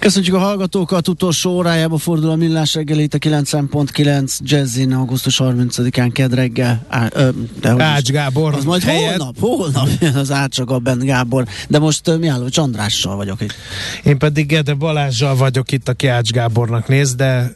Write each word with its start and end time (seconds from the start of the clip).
Köszönjük 0.00 0.34
a 0.34 0.38
hallgatókat, 0.38 1.08
utolsó 1.08 1.50
órájába 1.50 1.98
fordul 1.98 2.30
a 2.30 2.36
millás 2.36 2.74
reggel 2.74 2.98
itt 2.98 3.14
a 3.14 3.18
9.9 3.18 4.38
Jazzin 4.38 4.92
augusztus 4.92 5.40
30-án 5.44 6.10
kedd 6.12 6.34
reggel. 6.34 6.84
Á, 6.88 7.08
ö, 7.12 7.28
de 7.60 7.84
Ács 7.84 8.10
Gábor. 8.10 8.54
Az 8.54 8.64
majd 8.64 8.82
helyet. 8.82 9.16
holnap, 9.16 9.38
holnap 9.38 9.88
jön 10.00 10.14
az 10.14 10.30
Ácsagabben 10.30 10.98
Gábor, 10.98 11.46
de 11.68 11.78
most 11.78 12.08
uh, 12.08 12.18
Mihály 12.18 12.48
Csandrással 12.48 13.16
vagyok 13.16 13.40
itt. 13.40 13.54
Én 14.04 14.18
pedig 14.18 14.46
Gede 14.46 14.74
Balázsjal 14.74 15.36
vagyok 15.36 15.72
itt, 15.72 15.88
aki 15.88 16.06
Ács 16.06 16.30
Gábornak 16.30 16.88
néz, 16.88 17.14
de 17.14 17.52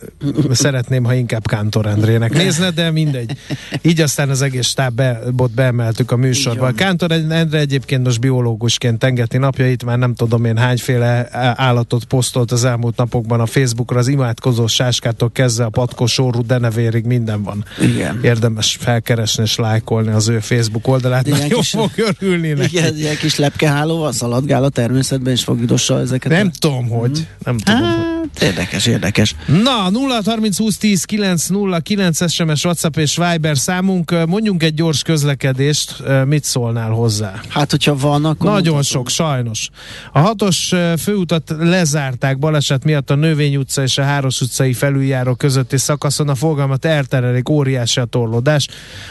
szeretném, 0.50 1.04
ha 1.04 1.14
inkább 1.14 1.46
Kántor 1.46 1.86
Endrének 1.86 2.32
nézne, 2.32 2.70
de 2.70 2.90
mindegy. 2.90 3.36
Így 3.82 4.00
aztán 4.00 4.30
az 4.30 4.42
egész 4.42 4.66
stábot 4.66 5.50
beemeltük 5.54 6.10
a 6.10 6.16
műsorba. 6.16 6.72
Kántor 6.72 7.10
Endre 7.12 7.58
egyébként 7.58 8.04
most 8.04 8.20
biológusként 8.20 8.98
tengeti 8.98 9.38
napjait, 9.38 9.84
már 9.84 9.98
nem 9.98 10.14
tudom 10.14 10.44
én 10.44 10.56
hányféle 10.56 11.28
állatot 11.56 12.04
poszt 12.04 12.32
posztolt 12.34 12.60
az 12.60 12.70
elmúlt 12.70 12.96
napokban 12.96 13.40
a 13.40 13.46
Facebookra, 13.46 13.98
az 13.98 14.08
imádkozó 14.08 14.66
sáskától 14.66 15.30
kezdve 15.32 15.64
a 15.64 15.68
patkos 15.68 16.18
orrú 16.18 16.42
denevérig 16.46 17.04
minden 17.04 17.42
van. 17.42 17.64
Igen. 17.80 18.18
Érdemes 18.22 18.76
felkeresni 18.80 19.42
és 19.42 19.56
lájkolni 19.56 20.10
az 20.12 20.28
ő 20.28 20.38
Facebook 20.38 20.88
oldalát, 20.88 21.26
nagyon 21.26 21.48
kis, 21.48 21.70
fog 21.70 21.90
örülni 21.96 22.52
neki. 22.52 22.76
Igen, 22.76 22.96
ilyen 22.96 23.16
kis 23.16 23.36
lepkehálóval 23.36 24.12
szaladgál 24.12 24.64
a 24.64 24.68
természetben, 24.68 25.32
és 25.32 25.44
fogidossa 25.44 26.00
ezeket. 26.00 26.32
Nem 26.32 26.50
a... 26.54 26.58
tudom, 26.58 26.88
hogy. 26.88 27.18
Mm. 27.18 27.44
Nem 27.44 27.56
tudom, 27.58 27.82
hát, 27.82 27.96
hogy. 27.96 28.13
Érdekes, 28.40 28.86
érdekes. 28.86 29.34
Na, 29.46 29.90
0 29.90 30.20
30 30.24 30.58
20 30.58 30.76
10 30.76 31.04
9 31.04 31.46
0 31.46 31.80
9 31.80 32.32
SMS, 32.32 32.64
WhatsApp 32.64 32.96
és 32.96 33.16
Viber 33.16 33.58
számunk. 33.58 34.26
Mondjunk 34.26 34.62
egy 34.62 34.74
gyors 34.74 35.02
közlekedést, 35.02 36.02
mit 36.26 36.44
szólnál 36.44 36.90
hozzá? 36.90 37.40
Hát, 37.48 37.70
hogyha 37.70 37.96
van, 37.96 38.24
akkor... 38.24 38.50
Nagyon 38.50 38.74
mutatom. 38.74 38.82
sok, 38.82 39.08
sajnos. 39.08 39.68
A 40.12 40.18
hatos 40.18 40.72
főutat 40.98 41.54
lezárt 41.58 42.14
lezárták 42.14 42.38
baleset 42.38 42.84
miatt 42.84 43.10
a 43.10 43.14
Növény 43.14 43.56
utca 43.56 43.82
és 43.82 43.98
a 43.98 44.02
Háros 44.02 44.40
utcai 44.40 44.72
felüljáró 44.72 45.34
közötti 45.34 45.78
szakaszon 45.78 46.28
a 46.28 46.34
forgalmat 46.34 46.84
elterelik, 46.84 47.48
óriási 47.48 48.00
a 48.00 48.04
torlódás. 48.04 48.68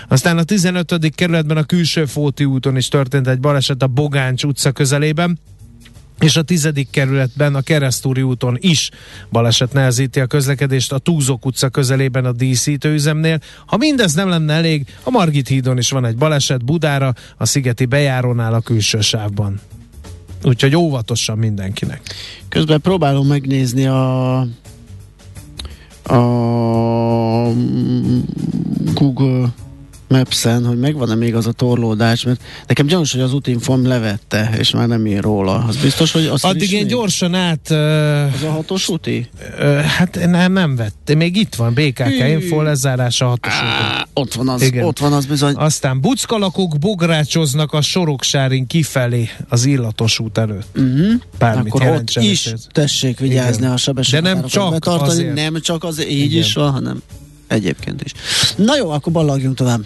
Aztán 0.08 0.38
a 0.38 0.44
15. 0.44 1.16
kerületben 1.16 1.58
a 1.58 1.64
külső 1.64 2.06
Fóti 2.06 2.46
úton 2.46 2.78
is 2.78 2.88
történt 2.88 3.28
egy 3.28 3.40
baleset 3.40 3.82
a 3.82 3.88
Bogáncs 3.88 4.44
utca 4.44 4.72
közelében 4.72 5.40
és 6.20 6.36
a 6.36 6.42
tizedik 6.42 6.90
kerületben 6.90 7.56
a 7.56 7.62
Keresztúri 7.62 8.22
úton 8.22 8.58
is 8.60 8.90
baleset 9.32 9.74
nehezíti 9.74 10.20
a 10.20 10.26
közlekedést 10.26 10.92
a 10.92 10.98
Túzok 10.98 11.46
utca 11.46 11.70
közelében 11.70 12.26
a 12.26 12.32
díszítőüzemnél. 12.32 13.40
Ha 13.66 13.78
mindez 13.78 14.14
nem 14.14 14.30
lenne 14.30 14.54
elég, 14.54 14.86
a 15.04 15.10
Margit 15.10 15.48
hídon 15.48 15.78
is 15.78 15.90
van 15.90 16.06
egy 16.06 16.18
baleset 16.18 16.66
Budára, 16.66 17.14
a 17.38 17.46
Szigeti 17.46 17.86
bejárónál 17.86 18.54
a 18.54 18.62
külső 18.62 19.02
sávban. 19.02 19.60
Úgyhogy 20.44 20.76
óvatosan 20.76 21.38
mindenkinek. 21.38 22.02
Közben 22.50 22.82
próbálom 22.82 23.28
megnézni 23.28 23.86
a 23.86 24.48
a 26.04 26.18
Google 28.94 29.54
Maps-en, 30.18 30.66
hogy 30.66 30.80
megvan-e 30.80 31.16
még 31.16 31.36
az 31.36 31.48
a 31.48 31.52
torlódás, 31.52 32.24
mert 32.24 32.42
nekem 32.68 32.86
gyanús, 32.86 33.12
hogy 33.12 33.22
az 33.22 33.34
útinform 33.34 33.86
levette, 33.86 34.56
és 34.58 34.72
már 34.72 34.88
nem 34.88 35.06
ír 35.06 35.22
róla. 35.22 35.64
Az 35.68 35.76
biztos, 35.76 36.12
hogy 36.12 36.26
azt 36.26 36.46
Addig 36.46 36.72
én 36.72 36.88
gyorsan 36.88 37.36
át... 37.36 37.68
Uh, 37.70 37.78
az 38.34 38.44
a 38.44 38.52
hatos 38.52 38.90
úti? 38.90 39.30
Uh, 39.60 39.80
hát 39.80 40.20
nem, 40.26 40.54
nem 40.54 40.76
vette. 40.76 41.16
Még 41.16 41.36
itt 41.36 41.56
van, 41.56 41.74
BKK 41.74 42.28
info 42.28 42.62
lezárása 42.62 43.26
a 43.26 43.30
hatos 43.30 43.54
úti. 43.54 44.04
Ott 44.14 44.34
van 44.34 44.50
az, 44.50 44.62
Igen. 44.62 44.84
ott 44.84 45.00
van 45.00 45.14
az 45.14 45.26
bizony. 45.26 45.56
Aztán 45.56 46.02
buckalakok 46.02 46.80
bográcsoznak 46.80 47.74
a 47.74 47.82
soroksárin 47.82 48.68
kifelé 48.68 49.30
az 49.50 49.66
illatos 49.66 50.20
út 50.20 50.38
előtt. 50.38 50.68
Uh-huh. 50.76 51.14
Bármit 51.38 51.74
Akkor 51.74 51.88
ott 51.88 52.10
is 52.10 52.46
ez. 52.46 52.68
tessék 52.72 53.20
vigyázni 53.20 53.62
Igen. 53.62 53.72
a 53.72 53.78
sebességet. 53.78 54.24
De 54.24 54.34
nem 54.34 54.46
csak 54.46 54.72
betartani, 54.72 55.10
azért. 55.10 55.34
Nem 55.34 55.62
csak 55.62 55.84
az, 55.84 56.06
így 56.06 56.24
Igen. 56.24 56.40
is 56.40 56.54
van, 56.54 56.72
hanem 56.72 57.02
egyébként 57.48 58.04
is. 58.04 58.12
Na 58.56 58.78
jó, 58.78 58.90
akkor 58.90 59.14
ballagjunk 59.14 59.56
tovább. 59.56 59.86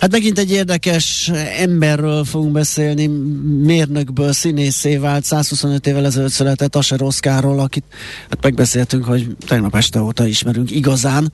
Hát 0.00 0.10
megint 0.10 0.38
egy 0.38 0.50
érdekes 0.50 1.30
emberről 1.58 2.24
fogunk 2.24 2.52
beszélni, 2.52 3.06
mérnökből 3.62 4.32
színészé 4.32 4.96
vált, 4.96 5.24
125 5.24 5.86
évvel 5.86 6.04
ezelőtt 6.04 6.30
született 6.30 6.76
Aser 6.76 7.02
Oszkárról, 7.02 7.58
akit 7.58 7.84
hát 8.30 8.42
megbeszéltünk, 8.42 9.04
hogy 9.04 9.36
tegnap 9.46 9.76
este 9.76 10.00
óta 10.00 10.26
ismerünk 10.26 10.70
igazán. 10.70 11.32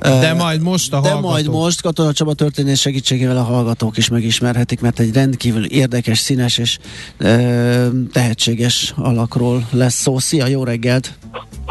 De 0.00 0.32
uh, 0.32 0.38
majd 0.38 0.62
most 0.62 0.92
a 0.92 1.00
De 1.00 1.08
hallgatók. 1.08 1.30
majd 1.30 1.48
most 1.48 1.80
Katona 1.80 2.12
Csaba 2.12 2.34
történés 2.34 2.80
segítségével 2.80 3.36
a 3.36 3.42
hallgatók 3.42 3.96
is 3.96 4.08
megismerhetik, 4.08 4.80
mert 4.80 5.00
egy 5.00 5.12
rendkívül 5.12 5.64
érdekes, 5.64 6.18
színes 6.18 6.58
és 6.58 6.78
uh, 7.20 7.86
tehetséges 8.12 8.92
alakról 8.96 9.68
lesz 9.70 10.00
szó. 10.00 10.18
Szia, 10.18 10.46
jó 10.46 10.64
reggelt! 10.64 11.18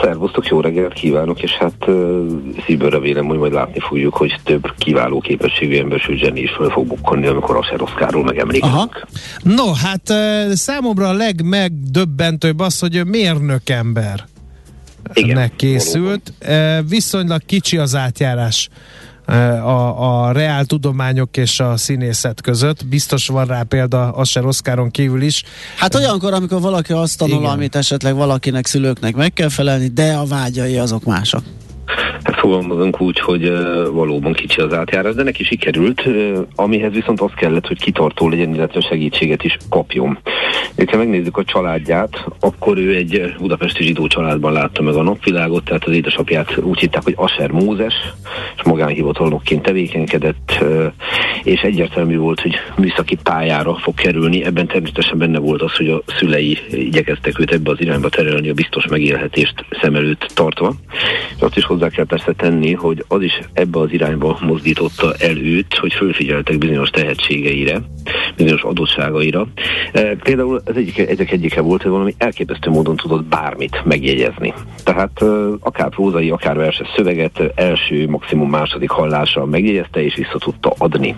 Szervusztok, 0.01 0.47
jó 0.47 0.61
reggelt 0.61 0.93
kívánok, 0.93 1.41
és 1.41 1.51
hát 1.51 1.87
uh, 1.87 2.27
szívből 2.65 2.89
remélem, 2.89 3.25
hogy 3.25 3.37
majd 3.37 3.53
látni 3.53 3.79
fogjuk, 3.79 4.13
hogy 4.13 4.39
több 4.43 4.73
kiváló 4.77 5.19
képességű 5.19 5.77
ember, 5.77 5.99
sőt 5.99 6.17
zseni 6.17 6.41
is 6.41 6.51
fel 6.51 6.69
fog 6.69 6.87
bukkanni, 6.87 7.27
amikor 7.27 7.57
a 7.57 7.63
Seroszkáról 7.63 8.23
megemlékezünk. 8.23 9.07
No, 9.43 9.73
hát 9.73 10.09
uh, 10.09 10.51
számomra 10.51 11.07
a 11.07 11.13
legmegdöbbentőbb 11.13 12.59
az, 12.59 12.79
hogy 12.79 13.05
mérnök 13.05 13.69
ember. 13.69 14.25
Igen, 15.13 15.51
készült. 15.55 16.33
Uh, 16.47 16.77
viszonylag 16.89 17.41
kicsi 17.45 17.77
az 17.77 17.95
átjárás 17.95 18.69
a, 19.29 20.27
a 20.27 20.31
reál 20.31 20.65
tudományok 20.65 21.37
és 21.37 21.59
a 21.59 21.77
színészet 21.77 22.41
között. 22.41 22.85
Biztos 22.85 23.27
van 23.27 23.45
rá 23.45 23.61
példa 23.61 24.11
Asser 24.11 24.45
Oszkáron 24.45 24.91
kívül 24.91 25.21
is. 25.21 25.43
Hát 25.77 25.95
olyankor, 25.95 26.33
amikor 26.33 26.61
valaki 26.61 26.93
azt 26.93 27.17
tanul, 27.17 27.39
Igen. 27.39 27.51
amit 27.51 27.75
esetleg 27.75 28.15
valakinek 28.15 28.65
szülőknek 28.65 29.15
meg 29.15 29.33
kell 29.33 29.49
felelni, 29.49 29.87
de 29.87 30.13
a 30.13 30.25
vágyai 30.25 30.77
azok 30.77 31.03
mások. 31.03 31.43
Hát 32.23 32.39
fogalmazunk 32.39 33.01
úgy, 33.01 33.19
hogy 33.19 33.51
valóban 33.91 34.33
kicsi 34.33 34.61
az 34.61 34.73
átjárás, 34.73 35.15
de 35.15 35.23
neki 35.23 35.43
sikerült, 35.43 36.03
amihez 36.55 36.93
viszont 36.93 37.21
az 37.21 37.31
kellett, 37.35 37.67
hogy 37.67 37.81
kitartó 37.81 38.29
legyen, 38.29 38.53
illetve 38.53 38.81
segítséget 38.81 39.43
is 39.43 39.57
kapjon. 39.69 40.19
Ha 40.91 40.97
megnézzük 40.97 41.37
a 41.37 41.43
családját, 41.43 42.25
akkor 42.39 42.77
ő 42.77 42.95
egy 42.95 43.33
budapesti 43.39 43.83
zsidó 43.83 44.07
családban 44.07 44.53
látta 44.53 44.81
meg 44.81 44.95
a 44.95 45.03
napvilágot, 45.03 45.63
tehát 45.63 45.83
az 45.83 45.93
édesapját 45.93 46.57
úgy 46.57 46.79
hitták, 46.79 47.03
hogy 47.03 47.13
Aser 47.17 47.51
Mózes, 47.51 47.93
és 48.55 48.63
magánhivatalnokként 48.63 49.61
tevékenykedett, 49.61 50.63
és 51.43 51.61
egyértelmű 51.61 52.17
volt, 52.17 52.41
hogy 52.41 52.55
műszaki 52.77 53.17
pályára 53.23 53.75
fog 53.75 53.93
kerülni. 53.93 54.43
Ebben 54.43 54.67
természetesen 54.67 55.17
benne 55.17 55.39
volt 55.39 55.61
az, 55.61 55.75
hogy 55.75 55.89
a 55.89 56.01
szülei 56.19 56.57
igyekeztek 56.71 57.39
őt 57.39 57.51
ebbe 57.51 57.71
az 57.71 57.81
irányba 57.81 58.09
terelni, 58.09 58.49
a 58.49 58.53
biztos 58.53 58.87
megélhetést 58.87 59.65
szem 59.81 59.95
előtt 59.95 60.31
tartva. 60.33 60.73
Azt 61.39 61.57
is 61.57 61.63
hozzá 61.63 61.78
kell 61.87 62.05
persze 62.05 62.33
tenni, 62.33 62.73
hogy 62.73 63.03
az 63.07 63.21
is 63.21 63.39
ebbe 63.53 63.79
az 63.79 63.91
irányba 63.91 64.37
mozdította 64.41 65.13
el 65.19 65.37
őt, 65.37 65.75
hogy 65.75 65.93
fölfigyeltek 65.93 66.57
bizonyos 66.57 66.89
tehetségeire, 66.89 67.81
bizonyos 68.35 68.61
adottságaira. 68.61 69.47
E, 69.91 70.15
például 70.15 70.61
ez 70.65 70.75
egyik, 70.75 70.97
egyik 70.97 71.31
egyike 71.31 71.61
volt, 71.61 71.81
hogy 71.81 71.91
valami 71.91 72.13
elképesztő 72.17 72.69
módon 72.69 72.95
tudott 72.95 73.23
bármit 73.23 73.81
megjegyezni. 73.83 74.53
Tehát 74.83 75.21
e, 75.21 75.25
akár 75.59 75.89
prózai, 75.89 76.29
akár 76.29 76.55
verses 76.55 76.87
szöveget 76.95 77.51
első, 77.55 78.07
maximum 78.09 78.49
második 78.49 78.89
hallásra 78.89 79.45
megjegyezte 79.45 80.03
és 80.03 80.15
vissza 80.15 80.37
tudta 80.37 80.73
adni. 80.77 81.15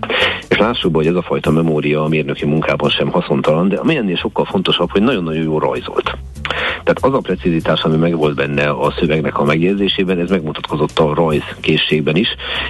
És 0.50 0.58
lássuk, 0.58 0.96
hogy 0.96 1.08
ez 1.08 1.16
a 1.16 1.22
fajta 1.22 1.52
memória 1.52 2.04
a 2.04 2.08
mérnöki 2.08 2.46
munkában 2.46 2.90
sem 2.90 3.10
haszontalan, 3.10 3.70
de 3.70 3.76
ami 3.76 3.96
ennél 3.96 4.16
sokkal 4.16 4.46
fontosabb, 4.46 4.92
hogy 4.92 5.02
nagyon-nagyon 5.02 5.44
jó 5.44 5.60
rajzolt. 5.60 6.18
Tehát 6.84 6.98
az 7.02 7.14
a 7.14 7.20
precizitás, 7.20 7.82
ami 7.82 7.96
meg 7.96 8.18
volt 8.18 8.36
benne 8.36 8.70
a 8.70 8.94
szövegnek 9.00 9.40
a 9.40 9.44
megjegyzésében, 9.44 10.20
ez 10.20 10.30
megmutatkozott 10.52 11.00
a 11.00 11.14
rajz 11.14 11.44
készségben 11.60 12.16
is. 12.16 12.28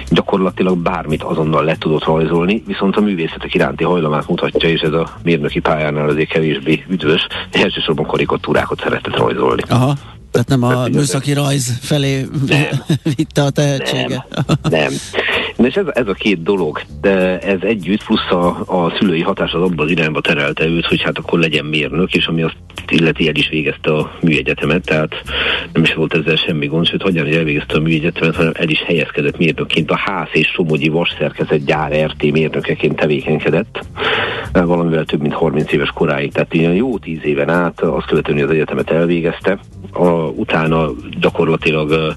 Gyakorlatilag 0.08 0.78
bármit 0.78 1.22
azonnal 1.22 1.64
le 1.64 1.76
tudott 1.76 2.04
rajzolni, 2.04 2.62
viszont 2.66 2.96
a 2.96 3.00
művészetek 3.00 3.54
iránti 3.54 3.84
hajlamát 3.84 4.28
mutatja, 4.28 4.68
és 4.68 4.80
ez 4.80 4.92
a 4.92 5.08
mérnöki 5.22 5.60
pályánál 5.60 6.08
azért 6.08 6.28
kevésbé 6.28 6.84
üdvös. 6.88 7.26
Elsősorban 7.52 8.06
karikatúrákat 8.06 8.80
szeretett 8.80 9.16
rajzolni. 9.16 9.62
Aha. 9.68 9.94
Tehát 10.32 10.48
nem 10.48 10.62
a 10.62 10.88
műszaki 10.88 11.32
rajz 11.32 11.78
felé 11.80 12.26
nem. 12.46 12.66
vitte 13.16 13.42
a 13.42 13.50
tehetsége. 13.50 14.26
Nem. 14.46 14.56
nem. 14.70 14.92
Na 15.56 15.66
és 15.66 15.74
ez, 15.74 15.86
ez 15.88 16.06
a 16.06 16.12
két 16.12 16.42
dolog, 16.42 16.80
de 17.00 17.38
ez 17.38 17.58
együtt, 17.60 18.04
plusz 18.04 18.30
a, 18.30 18.46
a 18.66 18.94
szülői 18.98 19.22
hatás 19.22 19.52
az 19.52 19.62
abban 19.62 19.84
az 19.84 19.90
irányba 19.90 20.20
terelte 20.20 20.64
őt, 20.64 20.86
hogy 20.86 21.02
hát 21.02 21.18
akkor 21.18 21.38
legyen 21.38 21.64
mérnök, 21.64 22.14
és 22.14 22.26
ami 22.26 22.42
azt 22.42 22.56
illeti 22.88 23.28
el 23.28 23.34
is 23.34 23.48
végezte 23.48 23.92
a 23.92 24.12
műegyetemet, 24.20 24.84
tehát 24.84 25.22
nem 25.72 25.82
is 25.82 25.94
volt 25.94 26.14
ezzel 26.14 26.36
semmi 26.36 26.66
gond, 26.66 26.86
sőt, 26.86 27.02
hagyján, 27.02 27.24
hogy 27.24 27.34
elvégezte 27.34 27.76
a 27.76 27.80
műegyetemet, 27.80 28.34
hanem 28.34 28.52
el 28.54 28.68
is 28.68 28.82
helyezkedett 28.82 29.38
mérnökként 29.38 29.90
a 29.90 29.96
ház 29.96 30.28
és 30.32 30.46
Somogyi 30.46 30.88
vasszerkezet 30.88 31.64
gyár 31.64 31.92
RT 32.06 32.32
mérnökeként 32.32 32.96
tevékenykedett, 32.96 33.84
valamivel 34.52 35.04
több 35.04 35.20
mint 35.20 35.34
30 35.34 35.72
éves 35.72 35.90
koráig, 35.90 36.32
tehát 36.32 36.54
ilyen 36.54 36.74
jó 36.74 36.98
10 36.98 37.18
éven 37.24 37.48
át, 37.48 37.80
azt 37.80 38.06
követően, 38.06 38.38
hogy 38.38 38.46
az 38.46 38.54
egyetemet 38.54 38.90
elvégezte, 38.90 39.58
a, 39.92 40.08
utána 40.34 40.90
gyakorlatilag 41.20 42.14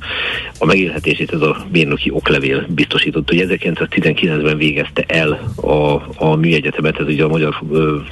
a 0.60 0.66
megélhetését 0.66 1.34
ez 1.34 1.42
a 1.42 1.58
mérnöki 1.72 2.12
oklevél 2.12 2.66
biztosított, 2.70 3.30
hogy 3.30 3.46
1919-ben 3.50 4.58
végezte 4.58 5.04
el 5.08 5.40
a, 5.56 6.02
a 6.18 6.36
műegyetemet, 6.36 7.00
ez 7.00 7.08
ugye 7.08 7.24
a 7.24 7.28
magyar 7.28 7.60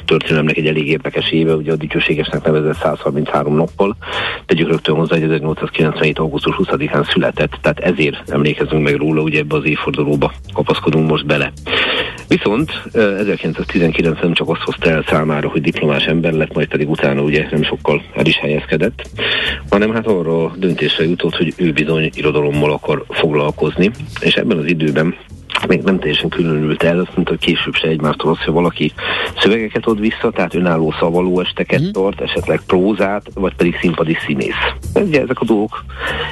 történelemnek 0.06 0.58
egy 0.58 0.68
elég 0.68 0.88
érdekes 0.88 1.32
éve, 1.32 1.56
ugye 1.56 1.72
a 1.72 1.76
dicsőségesnek 1.76 2.44
nevezett 2.44 2.76
133 2.76 3.56
nappal, 3.56 3.96
tegyük 4.46 4.70
rögtön 4.70 4.96
hozzá, 4.96 5.16
hogy 5.16 5.24
1897. 5.24 6.20
augusztus 6.20 6.56
20-án 6.58 7.12
született, 7.12 7.58
tehát 7.62 7.80
ezért 7.80 8.30
emlékezünk 8.30 8.84
meg 8.84 8.96
róla, 8.96 9.22
ugye 9.22 9.40
ebbe 9.40 9.56
az 9.56 9.66
évfordulóba 9.66 10.32
kapaszkodunk 10.54 11.10
most 11.10 11.26
bele. 11.26 11.52
Viszont 12.28 12.72
1919 12.94 14.13
nem 14.22 14.34
csak 14.34 14.50
azt 14.50 14.62
hozta 14.62 14.90
el 14.90 15.04
számára, 15.08 15.50
hogy 15.50 15.62
diplomás 15.62 16.06
ember 16.06 16.34
lett, 16.34 16.54
majd 16.54 16.68
pedig 16.68 16.90
utána 16.90 17.22
ugye 17.22 17.48
nem 17.52 17.64
sokkal 17.64 18.02
el 18.16 18.26
is 18.26 18.38
helyezkedett, 18.38 19.10
hanem 19.70 19.94
hát 19.94 20.08
arra 20.08 20.52
döntésre 20.56 21.04
jutott, 21.04 21.36
hogy 21.36 21.54
ő 21.58 21.72
bizony 21.72 22.10
irodalommal 22.14 22.72
akar 22.72 23.06
foglalkozni, 23.10 23.92
és 24.22 24.36
ebben 24.36 24.58
az 24.58 24.66
időben 24.66 25.16
még 25.68 25.82
nem 25.82 26.00
teljesen 26.00 26.30
különült 26.30 26.84
el, 26.84 27.00
azt 27.00 27.16
mondta, 27.16 27.32
hogy 27.32 27.46
később 27.46 27.76
se 27.76 27.88
egymástól 27.88 28.32
az, 28.32 28.38
hogy 28.44 28.54
valaki 28.54 28.94
szövegeket 29.38 29.86
ad 29.86 30.00
vissza, 30.00 30.32
tehát 30.32 30.56
önálló 30.56 30.94
szavaló 31.00 31.40
esteket 31.40 31.82
mm. 31.82 31.92
tart, 31.92 32.22
esetleg 32.22 32.62
prózát, 32.68 33.26
vagy 33.34 33.56
pedig 33.56 33.78
színpadi 33.82 34.18
színész. 34.26 34.74
Ugye 34.94 35.22
ezek 35.22 35.40
a 35.40 35.46
dolgok 35.46 35.84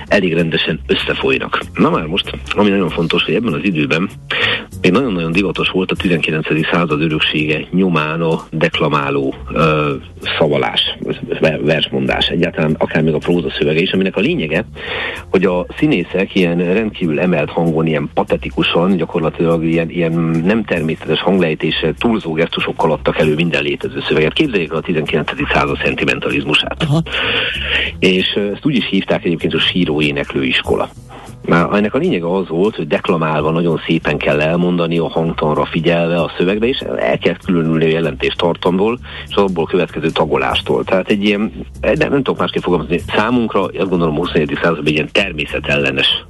elég 0.07 0.33
rendesen 0.33 0.79
összefolynak. 0.87 1.59
Na 1.73 1.89
már 1.89 2.05
most, 2.05 2.31
ami 2.49 2.69
nagyon 2.69 2.89
fontos, 2.89 3.23
hogy 3.23 3.33
ebben 3.33 3.53
az 3.53 3.63
időben 3.63 4.09
még 4.81 4.91
nagyon-nagyon 4.91 5.31
divatos 5.31 5.69
volt 5.69 5.91
a 5.91 5.95
19. 5.95 6.47
század 6.71 7.01
öröksége 7.01 7.67
nyomán 7.71 8.21
a 8.21 8.41
deklamáló 8.51 9.35
ö, 9.53 9.93
szavalás, 10.37 10.97
versmondás, 11.61 12.27
egyáltalán 12.27 12.75
akár 12.77 13.03
még 13.03 13.13
a 13.13 13.17
próza 13.17 13.49
szövege 13.49 13.79
is, 13.79 13.91
aminek 13.91 14.15
a 14.15 14.19
lényege, 14.19 14.65
hogy 15.29 15.45
a 15.45 15.65
színészek 15.77 16.35
ilyen 16.35 16.57
rendkívül 16.57 17.19
emelt 17.19 17.49
hangon, 17.49 17.87
ilyen 17.87 18.09
patetikusan, 18.13 18.95
gyakorlatilag 18.95 19.10
ilyen, 19.61 19.89
ilyen 19.89 20.11
nem 20.43 20.63
természetes 20.63 21.21
hanglejtése, 21.21 21.93
túlzó 21.97 22.31
gesztusokkal 22.31 22.91
adtak 22.91 23.19
elő 23.19 23.35
minden 23.35 23.63
létező 23.63 24.01
szöveget. 24.07 24.33
Képzeljék 24.33 24.73
a 24.73 24.81
19. 24.81 25.31
század 25.53 25.77
szentimentalizmusát. 25.83 26.83
Aha. 26.83 27.01
És 27.99 28.27
ezt 28.53 28.65
úgy 28.65 28.75
is 28.75 28.87
hívták 28.89 29.25
egyébként 29.25 29.53
a 29.53 29.59
síró 29.59 30.01
éneklő 30.01 30.43
iskola. 30.43 30.89
Már 31.09 31.10
ennek 31.47 31.93
a 31.93 31.97
lényege 31.97 32.35
az 32.35 32.47
volt, 32.47 32.75
hogy 32.75 32.87
deklamálva 32.87 33.51
nagyon 33.51 33.81
szépen 33.85 34.17
kell 34.17 34.41
elmondani, 34.41 34.97
a 34.97 35.09
hangtonra 35.09 35.65
figyelve 35.65 36.21
a 36.21 36.31
szövegbe, 36.37 36.67
és 36.67 36.77
el 36.97 37.17
kell 37.17 37.35
különülni 37.45 37.85
a 37.85 37.87
jelentés 37.87 38.33
tartalmból, 38.33 38.99
és 39.27 39.35
abból 39.35 39.65
következő 39.65 40.09
tagolástól. 40.09 40.83
Tehát 40.83 41.09
egy 41.09 41.23
ilyen, 41.23 41.51
nem, 41.81 41.95
nem 41.97 42.23
tudok 42.23 42.39
másképp 42.39 42.61
fogalmazni, 42.61 43.01
számunkra, 43.15 43.63
azt 43.63 43.89
gondolom 43.89 44.15
21. 44.15 44.57
században 44.61 44.93
ilyen 44.93 45.09
természetellenes 45.11 46.25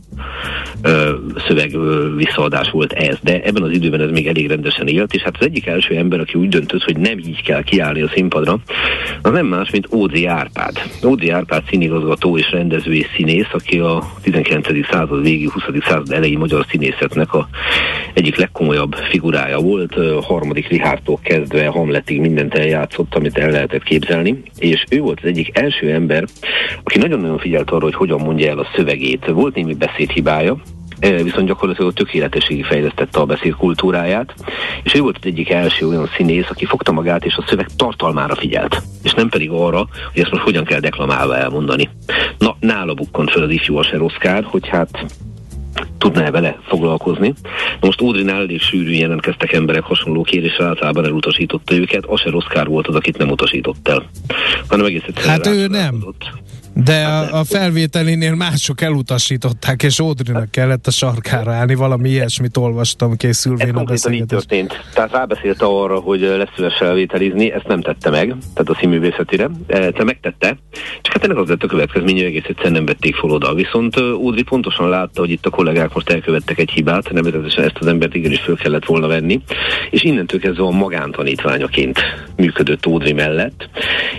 ö, 0.81 1.15
szöveg 1.47 1.73
ö, 1.73 2.15
visszaadás 2.15 2.69
volt 2.69 2.93
ez, 2.93 3.17
de 3.21 3.41
ebben 3.41 3.63
az 3.63 3.71
időben 3.71 4.01
ez 4.01 4.09
még 4.09 4.27
elég 4.27 4.47
rendesen 4.47 4.87
élt, 4.87 5.13
és 5.13 5.21
hát 5.21 5.35
az 5.39 5.45
egyik 5.45 5.65
első 5.65 5.95
ember, 5.95 6.19
aki 6.19 6.39
úgy 6.39 6.49
döntött, 6.49 6.83
hogy 6.83 6.97
nem 6.97 7.17
így 7.17 7.43
kell 7.43 7.63
kiállni 7.63 8.01
a 8.01 8.09
színpadra, 8.13 8.59
az 9.21 9.31
nem 9.31 9.45
más, 9.45 9.69
mint 9.69 9.87
Ódzi 9.93 10.25
Árpád. 10.25 10.81
Ódzi 11.05 11.29
Árpád 11.29 11.63
színigazgató 11.69 12.37
és 12.37 12.51
rendező 12.51 12.93
és 12.93 13.07
színész, 13.15 13.49
aki 13.53 13.79
a 13.79 14.03
19. 14.21 14.67
század 14.91 15.00
végi, 15.05 15.49
20. 15.53 15.63
század 15.85 16.11
elejé 16.11 16.35
magyar 16.35 16.65
színészetnek 16.69 17.33
a 17.33 17.47
egyik 18.13 18.35
legkomolyabb 18.35 18.95
figurája 18.95 19.59
volt, 19.59 19.95
harmadik 20.21 20.67
Rihártól 20.67 21.19
kezdve 21.23 21.67
Hamletig 21.67 22.19
mindent 22.19 22.53
eljátszott, 22.53 23.15
amit 23.15 23.37
el 23.37 23.51
lehetett 23.51 23.83
képzelni, 23.83 24.41
és 24.57 24.83
ő 24.89 24.99
volt 24.99 25.19
az 25.21 25.27
egyik 25.27 25.57
első 25.57 25.93
ember, 25.93 26.25
aki 26.83 26.97
nagyon-nagyon 26.97 27.37
figyelt 27.37 27.71
arra, 27.71 27.83
hogy 27.83 27.95
hogyan 27.95 28.21
mondja 28.21 28.49
el 28.49 28.59
a 28.59 28.67
szövegét. 28.75 29.25
Volt 29.25 29.55
némi 29.55 29.73
beszédhibája, 29.73 30.57
viszont 31.01 31.47
gyakorlatilag 31.47 31.93
tökéletességig 31.93 32.65
fejlesztette 32.65 33.19
a 33.19 33.25
beszéd 33.25 33.53
kultúráját, 33.53 34.33
és 34.83 34.93
ő 34.93 35.01
volt 35.01 35.17
az 35.19 35.25
egyik 35.25 35.49
első 35.49 35.87
olyan 35.87 36.09
színész, 36.15 36.49
aki 36.49 36.65
fogta 36.65 36.91
magát 36.91 37.25
és 37.25 37.35
a 37.35 37.45
szöveg 37.47 37.67
tartalmára 37.75 38.35
figyelt, 38.35 38.81
és 39.03 39.11
nem 39.11 39.29
pedig 39.29 39.49
arra, 39.49 39.87
hogy 40.13 40.21
ezt 40.21 40.31
most 40.31 40.43
hogyan 40.43 40.63
kell 40.63 40.79
deklamálva 40.79 41.37
elmondani. 41.37 41.89
Na, 42.37 42.55
nála 42.59 42.93
bukkant 42.93 43.31
fel 43.31 43.43
az 43.43 43.49
ifjú 43.49 43.79
Oszkár, 43.97 44.43
hogy 44.43 44.67
hát 44.67 45.05
tudná-e 45.97 46.31
vele 46.31 46.59
foglalkozni. 46.67 47.33
Most 47.79 48.01
Ódrinál 48.01 48.41
elég 48.41 48.61
sűrűn 48.61 48.99
jelentkeztek 48.99 49.53
emberek 49.53 49.83
hasonló 49.83 50.21
kérésre, 50.21 50.65
általában 50.65 51.05
elutasította 51.05 51.75
őket. 51.75 52.05
Aser 52.05 52.33
Oszkár 52.33 52.67
volt 52.67 52.87
az, 52.87 52.95
akit 52.95 53.17
nem 53.17 53.29
utasított 53.29 53.87
el. 53.87 54.09
Hanem 54.67 54.85
egész 54.85 55.03
hát 55.25 55.47
ő 55.47 55.67
nem. 55.67 56.03
De 56.73 57.05
a, 57.05 57.39
a 57.39 57.43
felvételénél 57.43 58.35
mások 58.35 58.81
elutasították, 58.81 59.83
és 59.83 59.99
Ódrinak 59.99 60.51
kellett 60.51 60.87
a 60.87 60.91
sarkára 60.91 61.51
állni, 61.51 61.75
valami 61.75 62.09
ilyesmit 62.09 62.57
olvastam 62.57 63.15
készülvén 63.15 63.75
a 63.75 63.83
beszélgetés. 63.83 64.21
így 64.21 64.25
történt. 64.25 64.85
Tehát 64.93 65.11
rábeszélte 65.11 65.65
arra, 65.65 65.99
hogy 65.99 66.19
lesz 66.19 66.49
szíves 66.55 66.77
felvételizni, 66.77 67.51
ezt 67.51 67.67
nem 67.67 67.81
tette 67.81 68.09
meg, 68.09 68.35
tehát 68.53 68.69
a 68.69 68.77
színművészetére. 68.79 69.49
E, 69.67 69.91
te 69.91 70.03
megtette, 70.03 70.57
csak 71.01 71.13
hát 71.13 71.23
ennek 71.23 71.37
az 71.37 71.49
lett 71.49 71.63
a 71.63 71.67
következmény, 71.67 72.15
hogy 72.15 72.25
egész 72.25 72.45
egyszerűen 72.47 72.73
nem 72.73 72.85
vették 72.85 73.15
fel 73.15 73.29
oda. 73.29 73.53
Viszont 73.53 73.99
Ódri 73.99 74.43
pontosan 74.43 74.89
látta, 74.89 75.19
hogy 75.19 75.29
itt 75.29 75.45
a 75.45 75.49
kollégák 75.49 75.93
most 75.93 76.09
elkövettek 76.09 76.57
egy 76.59 76.69
hibát, 76.69 77.11
nevezetesen 77.11 77.63
ezt 77.63 77.77
az 77.79 77.87
embert 77.87 78.15
igenis 78.15 78.39
föl 78.39 78.55
kellett 78.55 78.85
volna 78.85 79.07
venni, 79.07 79.41
és 79.89 80.03
innentől 80.03 80.39
kezdve 80.39 80.63
a 80.63 80.71
magántanítványaként 80.71 81.99
működött 82.35 82.85
Ódri 82.85 83.13
mellett. 83.13 83.69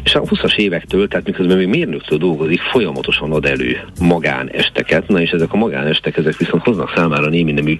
És 0.05 0.14
a 0.14 0.20
20-as 0.20 0.56
évektől, 0.56 1.08
tehát 1.08 1.27
miközben 1.27 1.56
még 1.56 1.69
mérnöktől 1.69 2.19
dolgozik, 2.43 2.70
folyamatosan 2.70 3.32
ad 3.32 3.44
elő 3.44 3.81
magánesteket, 4.01 5.08
na 5.08 5.20
és 5.20 5.31
ezek 5.31 5.53
a 5.53 5.56
magánestek, 5.56 6.17
ezek 6.17 6.37
viszont 6.37 6.63
hoznak 6.63 6.93
számára 6.94 7.29
némi 7.29 7.53
nemű 7.53 7.79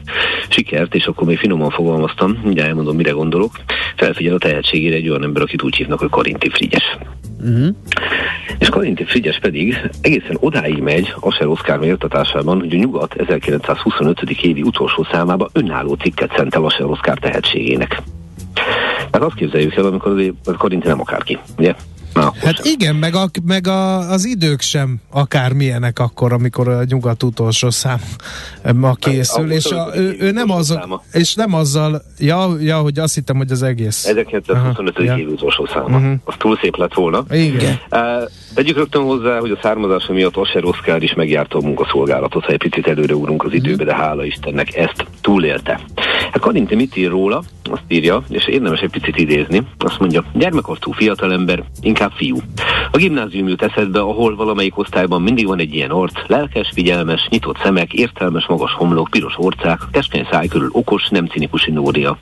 sikert, 0.49 0.95
és 0.95 1.05
akkor 1.05 1.27
még 1.27 1.39
finoman 1.39 1.71
fogalmaztam, 1.71 2.39
ugye 2.45 2.65
elmondom, 2.65 2.97
mire 2.97 3.11
gondolok, 3.11 3.53
felfigyel 3.97 4.35
a 4.35 4.39
tehetségére 4.39 4.97
egy 4.97 5.09
olyan 5.09 5.23
ember, 5.23 5.43
akit 5.43 5.63
úgy 5.63 5.77
hívnak, 5.77 5.99
hogy 5.99 6.09
Karinti 6.11 6.49
Frigyes. 6.49 6.97
Uh-huh. 7.41 7.75
És 8.59 8.69
Karinti 8.69 9.05
Frigyes 9.05 9.39
pedig 9.39 9.91
egészen 10.01 10.37
odáig 10.41 10.79
megy 10.79 11.15
Aser 11.21 11.47
Oszkár 11.47 11.79
méltatásában, 11.79 12.59
hogy 12.59 12.75
a 12.75 12.79
Nyugat 12.79 13.15
1925. 13.15 14.21
évi 14.31 14.63
utolsó 14.63 15.07
számában 15.13 15.49
önálló 15.53 15.95
cikket 15.95 16.33
szentel 16.37 16.65
Aser 16.65 16.87
Oszkár 16.87 17.19
tehetségének. 17.19 18.03
Hát 19.13 19.23
azt 19.23 19.35
képzeljük 19.35 19.75
el, 19.75 19.85
amikor 19.85 20.13
azért 20.13 20.35
Karinti 20.59 20.87
nem 20.87 21.01
akárki, 21.01 21.39
ugye? 21.59 21.75
Na, 22.15 22.33
hát 22.43 22.55
sem. 22.55 22.65
igen, 22.65 22.95
meg, 22.95 23.15
a, 23.15 23.31
meg 23.47 23.67
a, 23.67 24.11
az 24.11 24.25
idők 24.25 24.61
sem 24.61 25.01
akármilyenek 25.11 25.99
akkor, 25.99 26.33
amikor 26.33 26.69
a 26.69 26.85
nyugat 26.89 27.23
utolsó 27.23 27.71
szám 27.71 28.01
ma 28.75 28.95
készül, 28.95 29.51
a, 29.51 29.53
és 29.53 29.65
a, 29.65 29.91
ő, 29.95 30.17
ő 30.21 30.31
nem 30.31 30.51
azzal, 30.51 31.03
és 31.13 31.35
nem 31.35 31.55
azzal, 31.55 32.03
ja, 32.19 32.51
ja, 32.61 32.79
hogy 32.79 32.99
azt 32.99 33.15
hittem, 33.15 33.37
hogy 33.37 33.51
az 33.51 33.63
egész. 33.63 34.05
1925. 34.05 34.99
Aha, 34.99 35.19
év 35.19 35.29
utolsó 35.29 35.67
száma. 35.67 35.97
Uh-huh. 35.97 36.15
Az 36.25 36.35
túl 36.39 36.59
szép 36.63 36.77
lett 36.77 36.95
volna. 36.95 37.25
Igen. 37.31 37.79
Uh, 37.91 38.01
Tegyük 38.55 38.77
rögtön 38.77 39.03
hozzá, 39.03 39.39
hogy 39.39 39.51
a 39.51 39.59
származása 39.63 40.13
miatt 40.13 40.37
Asher 40.37 40.65
Oszkár 40.65 41.03
is 41.03 41.15
megjárta 41.15 41.59
a 41.59 41.61
munkaszolgálatot, 41.61 42.45
ha 42.45 42.53
egy 42.53 42.59
picit 42.59 42.87
előre 42.87 43.15
úrunk 43.15 43.45
az 43.45 43.53
időbe, 43.53 43.85
de 43.85 43.95
hála 43.95 44.25
Istennek 44.25 44.77
ezt 44.77 45.07
túlélte. 45.21 45.81
Hát 46.33 46.39
Karinti 46.39 46.75
mit 46.75 46.97
ír 46.97 47.11
róla? 47.11 47.43
Azt 47.71 47.83
írja, 47.89 48.23
és 48.29 48.47
érdemes 48.47 48.81
egy 48.81 48.91
picit 48.91 49.17
idézni. 49.17 49.63
Azt 49.79 49.99
mondja, 49.99 50.25
gyermekortú 50.33 50.93
fiatalember, 50.93 51.65
inkább 51.81 52.02
fiú. 52.11 52.37
A 52.91 52.97
gimnázium 52.97 53.49
jut 53.49 53.63
eszedbe, 53.63 54.01
ahol 54.01 54.37
valamelyik 54.37 54.79
osztályban 54.79 55.23
mindig 55.23 55.47
van 55.47 55.59
egy 55.59 55.75
ilyen 55.75 55.91
arc, 55.91 56.27
lelkes, 56.27 56.71
figyelmes, 56.75 57.27
nyitott 57.31 57.59
szemek, 57.63 57.93
értelmes, 57.93 58.47
magas 58.47 58.73
homlok, 58.73 59.09
piros 59.11 59.35
orcák, 59.37 59.81
keskeny 59.91 60.27
száj 60.31 60.47
körül 60.47 60.69
okos, 60.73 61.09
nem 61.09 61.27
cinikus 61.27 61.67
Nória. 61.67 62.19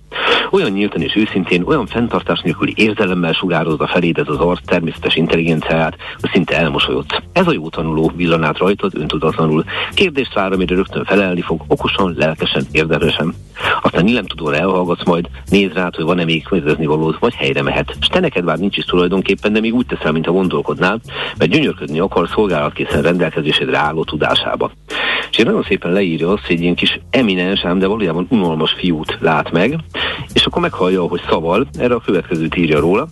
Olyan 0.50 0.70
nyíltan 0.70 1.02
és 1.02 1.16
őszintén, 1.16 1.62
olyan 1.62 1.86
fenntartás 1.86 2.40
nélküli 2.40 2.72
érzelemmel 2.76 3.32
sugározza 3.32 3.86
feléd 3.86 4.18
ez 4.18 4.28
az 4.28 4.38
arc 4.38 4.64
természetes 4.66 5.16
intelligenciáját, 5.16 5.96
hogy 6.20 6.30
szinte 6.30 6.56
elmosolyodsz. 6.56 7.16
Ez 7.32 7.46
a 7.46 7.52
jó 7.52 7.68
tanuló 7.68 8.12
villanát 8.16 8.58
rajtad 8.58 8.92
öntudatlanul. 8.96 9.64
Kérdést 9.94 10.34
vár, 10.34 10.52
amire 10.52 10.74
rögtön 10.74 11.04
felelni 11.04 11.40
fog, 11.40 11.64
okosan, 11.68 12.14
lelkesen, 12.16 12.64
érdemesen. 12.72 13.34
Aztán 13.82 14.04
nem 14.04 14.26
tudóra 14.26 14.56
elhallgatsz 14.56 15.04
majd, 15.04 15.28
néz 15.50 15.72
rá, 15.72 15.90
hogy 15.96 16.04
van-e 16.04 16.24
még 16.24 16.48
kérdezni 16.48 16.86
valód, 16.86 17.16
vagy 17.20 17.34
helyre 17.34 17.62
mehet. 17.62 17.96
S 18.00 18.06
te 18.06 18.20
neked 18.20 18.44
már 18.44 18.58
nincs 18.58 18.76
is 18.76 18.84
tulajdonképpen, 18.84 19.52
de 19.52 19.60
még 19.70 19.78
úgy 19.78 19.86
teszel, 19.86 20.12
mint 20.12 20.26
a 20.26 20.32
gondolkodnál, 20.32 21.00
mert 21.38 21.50
gyönyörködni 21.50 21.98
akar 21.98 22.28
szolgálatkészen 22.28 23.02
rendelkezésedre 23.02 23.78
álló 23.78 24.04
tudásába. 24.04 24.70
És 25.30 25.38
én 25.38 25.46
nagyon 25.46 25.62
szépen 25.62 25.92
leírja 25.92 26.32
azt, 26.32 26.46
hogy 26.46 26.56
egy 26.56 26.62
ilyen 26.62 26.74
kis 26.74 27.00
eminens, 27.10 27.60
de 27.60 27.86
valójában 27.86 28.26
unalmas 28.30 28.72
fiút 28.72 29.18
lát 29.20 29.50
meg, 29.50 29.78
és 30.32 30.44
akkor 30.44 30.62
meghallja, 30.62 31.02
hogy 31.02 31.22
szaval, 31.28 31.66
erre 31.78 31.94
a 31.94 32.00
következőt 32.00 32.56
írja 32.56 32.80
róla. 32.80 33.08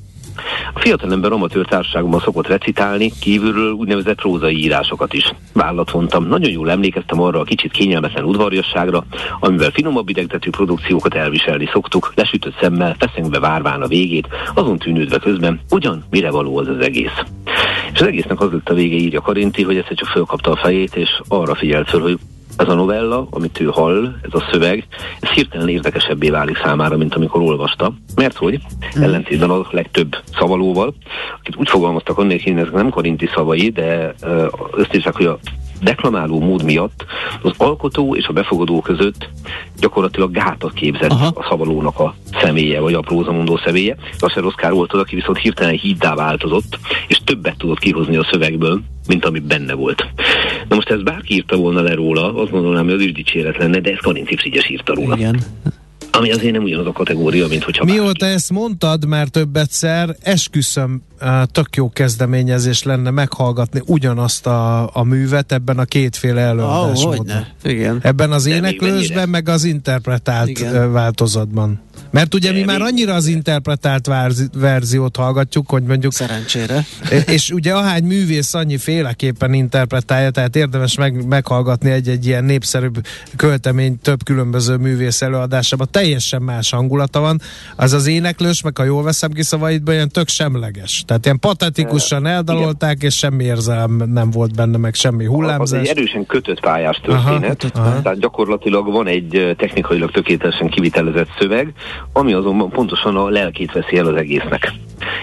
A 0.74 0.78
fiatalember 0.78 1.32
amatőr 1.32 1.66
társaságban 1.66 2.20
szokott 2.20 2.46
recitálni, 2.46 3.12
kívülről 3.20 3.72
úgynevezett 3.72 4.20
prózai 4.20 4.56
írásokat 4.56 5.12
is. 5.12 5.32
Vállat 5.52 5.90
vontam. 5.90 6.26
Nagyon 6.26 6.50
jól 6.50 6.70
emlékeztem 6.70 7.20
arra 7.20 7.40
a 7.40 7.44
kicsit 7.44 7.72
kényelmetlen 7.72 8.24
udvariasságra, 8.24 9.04
amivel 9.40 9.70
finomabb 9.70 10.08
idegtetű 10.08 10.50
produkciókat 10.50 11.14
elviselni 11.14 11.68
szoktuk, 11.72 12.12
lesütött 12.14 12.58
szemmel, 12.60 12.96
feszengve 12.98 13.38
várván 13.38 13.82
a 13.82 13.86
végét, 13.86 14.28
azon 14.54 14.78
tűnődve 14.78 15.18
közben, 15.18 15.60
ugyan 15.70 16.04
mire 16.10 16.30
való 16.30 16.58
az 16.58 16.68
az 16.68 16.80
egész. 16.80 17.22
És 17.92 18.00
az 18.00 18.06
egésznek 18.06 18.40
az 18.40 18.52
lett 18.52 18.68
a 18.68 18.74
vége, 18.74 18.96
írja 18.96 19.20
Karinti, 19.20 19.62
hogy 19.62 19.76
egyszer 19.76 19.96
csak 19.96 20.08
fölkapta 20.08 20.50
a 20.50 20.56
fejét, 20.56 20.96
és 20.96 21.20
arra 21.28 21.54
figyelt 21.54 21.88
föl, 21.88 22.00
hogy 22.00 22.18
ez 22.58 22.68
a 22.68 22.74
novella, 22.74 23.26
amit 23.30 23.60
ő 23.60 23.64
hall, 23.64 24.14
ez 24.22 24.40
a 24.40 24.48
szöveg, 24.50 24.86
ez 25.20 25.28
hirtelen 25.28 25.68
érdekesebbé 25.68 26.30
válik 26.30 26.56
számára, 26.56 26.96
mint 26.96 27.14
amikor 27.14 27.40
olvasta. 27.40 27.92
Mert 28.14 28.36
hogy 28.36 28.60
hmm. 28.92 29.02
ellentétben 29.02 29.50
a 29.50 29.66
legtöbb 29.70 30.16
szavalóval, 30.38 30.94
akit 31.40 31.56
úgy 31.56 31.68
fogalmaztak 31.68 32.18
annék, 32.18 32.44
hogy 32.44 32.56
ezek 32.56 32.72
nem 32.72 32.90
korinti 32.90 33.28
szavai, 33.34 33.68
de 33.68 34.14
összeírták, 34.72 35.16
hogy 35.16 35.26
a 35.26 35.38
deklamáló 35.80 36.40
mód 36.40 36.64
miatt 36.64 37.04
az 37.42 37.52
alkotó 37.56 38.16
és 38.16 38.26
a 38.26 38.32
befogadó 38.32 38.80
között 38.80 39.28
gyakorlatilag 39.80 40.32
gátat 40.32 40.72
képzett 40.72 41.10
Aha. 41.10 41.30
a 41.34 41.46
szavalónak 41.48 41.98
a 41.98 42.14
személye, 42.40 42.80
vagy 42.80 42.94
a 42.94 43.00
prózamondó 43.00 43.60
személye. 43.64 43.96
Lasser 44.20 44.44
Oszkár 44.44 44.72
volt 44.72 44.92
az, 44.92 45.00
aki 45.00 45.14
viszont 45.14 45.38
hirtelen 45.38 45.74
híddá 45.74 46.14
változott, 46.14 46.78
és 47.08 47.20
többet 47.24 47.58
tudott 47.58 47.78
kihozni 47.78 48.16
a 48.16 48.28
szövegből, 48.30 48.80
mint 49.06 49.24
ami 49.24 49.38
benne 49.38 49.74
volt. 49.74 50.06
Na 50.68 50.74
most 50.74 50.90
ez 50.90 51.02
bárki 51.02 51.34
írta 51.34 51.56
volna 51.56 51.80
le 51.80 51.94
róla, 51.94 52.34
azt 52.34 52.50
gondolnám, 52.50 52.84
hogy 52.84 52.94
az 52.94 53.00
is 53.00 53.12
dicséret 53.12 53.56
lenne, 53.56 53.80
de 53.80 53.90
ezt 53.90 54.02
Karinti 54.02 54.36
Frigyes 54.36 54.70
írta 54.70 54.94
róla. 54.94 55.16
Igen. 55.16 55.40
Ami 56.10 56.32
azért 56.32 56.52
nem 56.52 56.62
ugyanaz 56.62 56.86
a 56.86 56.92
kategória, 56.92 57.46
mint 57.46 57.62
hogyha... 57.62 57.84
Mióta 57.84 58.04
bárki. 58.04 58.34
ezt 58.34 58.50
mondtad 58.50 59.06
már 59.06 59.28
több 59.28 59.56
egyszer, 59.56 60.16
esküszöm, 60.20 61.02
tök 61.52 61.76
jó 61.76 61.90
kezdeményezés 61.90 62.82
lenne 62.82 63.10
meghallgatni 63.10 63.82
ugyanazt 63.86 64.46
a, 64.46 64.90
a 64.92 65.02
művet 65.02 65.52
ebben 65.52 65.78
a 65.78 65.84
kétféle 65.84 66.40
előadásmódban. 66.40 67.46
Oh, 67.64 67.70
Igen. 67.70 67.98
Ebben 68.02 68.32
az 68.32 68.46
éneklősben, 68.46 69.28
meg 69.28 69.48
az 69.48 69.64
interpretált 69.64 70.48
Igen. 70.48 70.92
változatban. 70.92 71.80
Mert 72.10 72.34
ugye 72.34 72.52
mi 72.52 72.62
már 72.62 72.80
annyira 72.80 73.14
az 73.14 73.26
interpretált 73.26 74.10
verziót 74.54 75.16
hallgatjuk, 75.16 75.70
hogy 75.70 75.82
mondjuk... 75.82 76.12
Szerencsére. 76.12 76.84
És 77.34 77.50
ugye 77.50 77.72
ahány 77.74 78.04
művész 78.04 78.54
annyi 78.54 78.76
féleképpen 78.76 79.52
interpretálja, 79.52 80.30
tehát 80.30 80.56
érdemes 80.56 80.96
meg, 80.96 81.26
meghallgatni 81.26 81.90
egy-egy 81.90 82.26
ilyen 82.26 82.44
népszerűbb 82.44 82.94
költemény 83.36 83.98
több 84.02 84.22
különböző 84.24 84.76
művész 84.76 85.22
előadásában. 85.22 85.88
Teljesen 85.90 86.42
más 86.42 86.70
hangulata 86.70 87.20
van. 87.20 87.40
Az 87.76 87.92
az 87.92 88.06
éneklős, 88.06 88.62
meg 88.62 88.76
ha 88.76 88.84
jól 88.84 89.02
veszem 89.02 89.30
ki 89.30 89.42
szavaidban, 89.42 89.94
ilyen 89.94 90.08
tök 90.08 90.28
semleges. 90.28 91.02
Tehát 91.06 91.24
ilyen 91.24 91.38
patetikusan 91.38 92.26
eldalolták, 92.26 92.96
Igen. 92.96 93.08
és 93.08 93.16
semmi 93.16 93.44
érzelem 93.44 94.02
nem 94.12 94.30
volt 94.30 94.54
benne, 94.54 94.76
meg 94.76 94.94
semmi 94.94 95.24
hullámzás. 95.24 95.80
Az 95.80 95.88
egy 95.88 95.96
erősen 95.96 96.26
kötött 96.26 96.60
pályás 96.60 97.00
történet. 97.02 97.64
Aha, 97.74 97.88
aha. 97.88 98.02
Tehát 98.02 98.18
gyakorlatilag 98.18 98.92
van 98.92 99.06
egy 99.06 99.54
technikailag 99.58 100.10
tökéletesen 100.10 100.68
kivitelezett 100.68 101.28
szöveg, 101.38 101.72
ami 102.12 102.32
azonban 102.32 102.70
pontosan 102.70 103.16
a 103.16 103.28
lelkét 103.28 103.72
veszi 103.72 103.96
el 103.96 104.06
az 104.06 104.14
egésznek. 104.14 104.72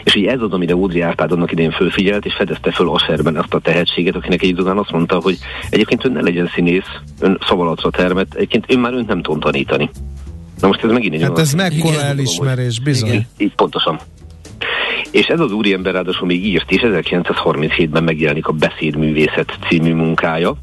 És 0.04 0.16
így 0.16 0.26
ez 0.26 0.42
az, 0.42 0.52
amire 0.52 0.76
Ódri 0.76 1.02
Árpád 1.02 1.32
annak 1.32 1.52
idén 1.52 1.72
fölfigyelt, 1.72 2.26
és 2.26 2.34
fedezte 2.34 2.72
föl 2.72 2.90
Aserben 2.90 3.36
azt 3.36 3.54
a 3.54 3.60
tehetséget, 3.60 4.16
akinek 4.16 4.42
egy 4.42 4.60
után 4.60 4.78
azt 4.78 4.92
mondta, 4.92 5.20
hogy 5.22 5.38
egyébként 5.70 6.06
ön 6.06 6.12
ne 6.12 6.22
legyen 6.22 6.50
színész, 6.56 7.00
ön 7.20 7.40
szavalatra 7.48 7.90
termet, 7.90 8.34
egyébként 8.36 8.66
ön 8.68 8.80
már 8.80 8.94
ön 8.94 9.06
nem 9.08 9.22
tud 9.22 9.40
tanítani. 9.40 9.90
Na 10.60 10.68
most 10.68 10.84
ez 10.84 10.92
megint 10.92 11.14
egy 11.14 11.22
Hát 11.22 11.40
ez 11.40 11.54
mekkora 11.54 12.02
elismerés, 12.02 12.80
bizony. 12.80 13.14
Így, 13.14 13.26
így 13.38 13.56
pontosan. 13.56 14.00
És 15.16 15.26
ez 15.26 15.40
az 15.40 15.52
úriember 15.52 15.94
ráadásul 15.94 16.28
még 16.28 16.46
írt 16.46 16.72
is, 16.72 16.82
1937-ben 16.84 18.04
megjelenik 18.04 18.48
a 18.48 18.52
Beszédművészet 18.52 19.58
című 19.68 19.94
munkája, 19.94 20.56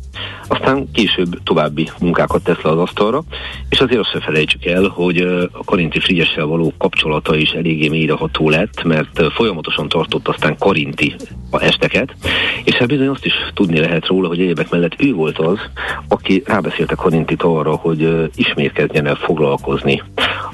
aztán 0.49 0.89
később 0.93 1.43
további 1.43 1.89
munkákat 2.01 2.43
tesz 2.43 2.61
le 2.63 2.71
az 2.71 2.79
asztalra, 2.79 3.23
és 3.69 3.81
azért 3.81 4.01
azt 4.01 4.11
se 4.11 4.21
felejtsük 4.21 4.65
el, 4.65 4.83
hogy 4.83 5.17
a 5.53 5.65
Karinti 5.65 6.01
Frigyessel 6.01 6.47
való 6.47 6.73
kapcsolata 6.79 7.37
is 7.37 7.51
eléggé 7.51 7.89
mélyreható 7.89 8.49
lett, 8.49 8.83
mert 8.83 9.33
folyamatosan 9.33 9.89
tartott 9.89 10.29
aztán 10.29 10.59
Karinti 10.59 11.15
a 11.51 11.63
esteket, 11.63 12.15
és 12.65 12.75
hát 12.75 12.89
bizony 12.89 13.09
azt 13.09 13.25
is 13.25 13.35
tudni 13.55 13.79
lehet 13.79 14.07
róla, 14.07 14.29
hogy 14.29 14.41
egyebek 14.41 14.71
mellett 14.71 14.95
ő 15.03 15.13
volt 15.13 15.39
az, 15.39 15.59
aki 16.09 16.43
rábeszélte 16.47 16.95
Karintit 16.95 17.43
arra, 17.43 17.75
hogy 17.75 18.31
ismét 18.35 18.73
kezdjen 18.73 19.07
el 19.07 19.15
foglalkozni 19.15 20.03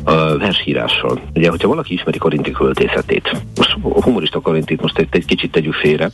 a 0.04 0.36
versírással. 0.36 1.20
Ugye, 1.34 1.50
hogyha 1.50 1.68
valaki 1.68 1.94
ismeri 1.94 2.18
Karinti 2.18 2.50
költészetét, 2.50 3.42
most 3.56 3.76
humorista 4.02 4.40
Karintit 4.40 4.80
most 4.80 4.98
egy, 4.98 5.08
egy 5.10 5.24
kicsit 5.24 5.50
tegyük 5.50 5.74
félre, 5.74 6.10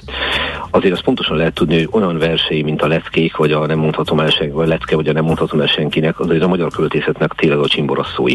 azért 0.70 0.94
azt 0.94 1.04
pontosan 1.04 1.36
lehet 1.36 1.54
tudni, 1.54 1.74
hogy 1.74 1.88
olyan 1.90 2.18
versei, 2.18 2.62
mint 2.62 2.82
a 2.82 2.86
leckék, 2.86 3.36
vagy 3.36 3.52
a 3.52 3.66
nem 3.66 3.78
mondhatom 3.78 4.20
el 4.20 4.30
senki, 4.30 4.52
vagy 4.52 4.68
lecke, 4.68 4.96
vagy 4.96 5.08
a 5.08 5.12
nem 5.12 5.24
mondhatom 5.24 5.60
el 5.60 5.66
senkinek, 5.66 6.20
azért 6.20 6.42
a 6.42 6.48
magyar 6.48 6.70
költészetnek 6.70 7.32
tényleg 7.32 7.58
a 7.58 7.68
csimborasszói. 7.68 8.32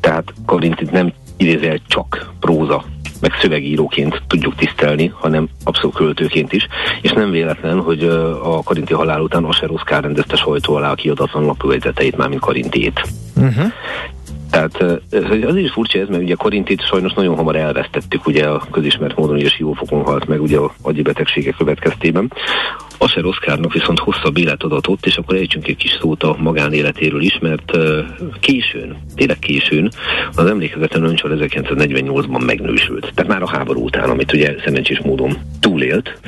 Tehát 0.00 0.32
Karintit 0.46 0.90
nem 0.90 1.12
idézel 1.36 1.78
csak 1.88 2.30
próza 2.40 2.84
meg 3.20 3.32
szövegíróként 3.40 4.22
tudjuk 4.26 4.54
tisztelni, 4.54 5.12
hanem 5.14 5.48
abszolút 5.64 5.96
költőként 5.96 6.52
is. 6.52 6.66
És 7.00 7.12
nem 7.12 7.30
véletlen, 7.30 7.80
hogy 7.80 8.02
a 8.42 8.62
Karinti 8.62 8.92
halál 8.92 9.20
után 9.20 9.44
Aser 9.44 9.70
Oszkár 9.70 10.02
rendezte 10.02 10.36
sajtó 10.36 10.74
alá 10.74 10.90
a 10.90 10.94
kiadatlan 10.94 11.44
lapjegyzeteit, 11.44 12.16
már 12.16 12.28
mint 12.28 12.40
Karintiét. 12.40 13.08
Uh-huh. 13.36 13.72
Tehát 14.54 15.02
az 15.46 15.56
is 15.56 15.70
furcsa 15.70 15.98
ez, 15.98 16.08
mert 16.08 16.22
ugye 16.22 16.34
Korintit 16.34 16.86
sajnos 16.86 17.12
nagyon 17.12 17.36
hamar 17.36 17.56
elvesztettük, 17.56 18.26
ugye 18.26 18.46
a 18.46 18.66
közismert 18.70 19.16
módon 19.16 19.36
ugye 19.36 19.48
siófokon 19.48 20.02
halt 20.02 20.26
meg 20.26 20.42
ugye 20.42 20.58
a 20.58 20.74
agyi 20.82 21.02
betegségek 21.02 21.56
következtében. 21.56 22.32
Asher 22.98 23.24
Oszkárnak 23.24 23.72
viszont 23.72 23.98
hosszabb 23.98 24.36
életadatot, 24.36 25.06
és 25.06 25.16
akkor 25.16 25.36
ejtsünk 25.36 25.68
egy 25.68 25.76
kis 25.76 25.96
szót 26.00 26.22
a 26.22 26.36
magánéletéről 26.38 27.22
is, 27.22 27.38
mert 27.40 27.72
későn, 28.40 28.96
tényleg 29.14 29.38
későn, 29.38 29.90
az 30.34 30.46
emlékezeten 30.46 31.04
öncsor 31.04 31.30
1948-ban 31.34 32.44
megnősült. 32.44 33.12
Tehát 33.14 33.30
már 33.30 33.42
a 33.42 33.48
háború 33.48 33.84
után, 33.84 34.10
amit 34.10 34.32
ugye 34.32 34.54
szerencsés 34.64 35.00
módon 35.00 35.36
túlélt, 35.60 36.18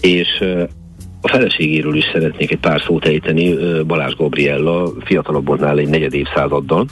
és 0.00 0.44
a 1.22 1.28
feleségéről 1.28 1.96
is 1.96 2.04
szeretnék 2.12 2.50
egy 2.50 2.58
pár 2.58 2.82
szót 2.86 3.06
ejteni, 3.06 3.54
Balázs 3.86 4.14
Gabriella, 4.14 4.92
fiatalabbnál 5.04 5.78
egy 5.78 5.88
negyed 5.88 6.14
évszázaddal, 6.14 6.86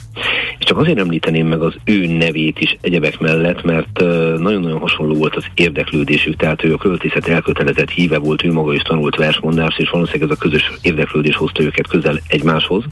és 0.59 0.65
csak 0.65 0.77
azért 0.77 0.99
említeném 0.99 1.47
meg 1.47 1.61
az 1.61 1.73
ő 1.83 2.05
nevét 2.07 2.59
is 2.59 2.77
egyebek 2.81 3.19
mellett, 3.19 3.63
mert 3.63 3.99
nagyon-nagyon 4.39 4.79
hasonló 4.79 5.13
volt 5.13 5.35
az 5.35 5.45
érdeklődésük, 5.53 6.35
tehát 6.35 6.63
ő 6.63 6.73
a 6.73 6.77
költészet 6.77 7.27
elkötelezett 7.27 7.89
híve 7.89 8.17
volt, 8.17 8.43
ő 8.43 8.51
maga 8.51 8.73
is 8.73 8.81
tanult 8.81 9.15
versmondást, 9.15 9.79
és 9.79 9.89
valószínűleg 9.89 10.29
ez 10.29 10.37
a 10.37 10.39
közös 10.39 10.71
érdeklődés 10.81 11.35
hozta 11.35 11.63
őket 11.63 11.87
közel 11.87 12.19
egymáshoz, 12.27 12.83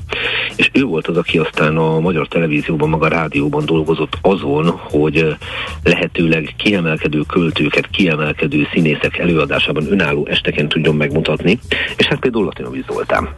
és 0.56 0.70
ő 0.74 0.84
volt 0.84 1.08
az, 1.08 1.18
aki 1.18 1.38
aztán 1.38 1.78
a 1.78 2.00
magyar 2.00 2.28
televízióban, 2.28 2.90
maga 2.90 3.06
a 3.06 3.10
rádióban 3.10 3.66
dolgozott 3.66 4.18
azon, 4.22 4.70
hogy 4.70 5.36
lehetőleg 5.84 6.54
kiemelkedő 6.58 7.22
költőket, 7.28 7.90
kiemelkedő 7.90 8.68
színészek 8.74 9.18
előadásában 9.18 9.92
önálló 9.92 10.28
esteken 10.30 10.68
tudjon 10.68 10.96
megmutatni 10.96 11.28
bemutatni, 11.30 11.60
és 11.98 12.06
hát 12.06 12.20
például 12.20 12.46
Latinovic 12.46 12.86
Zoltán 12.86 13.30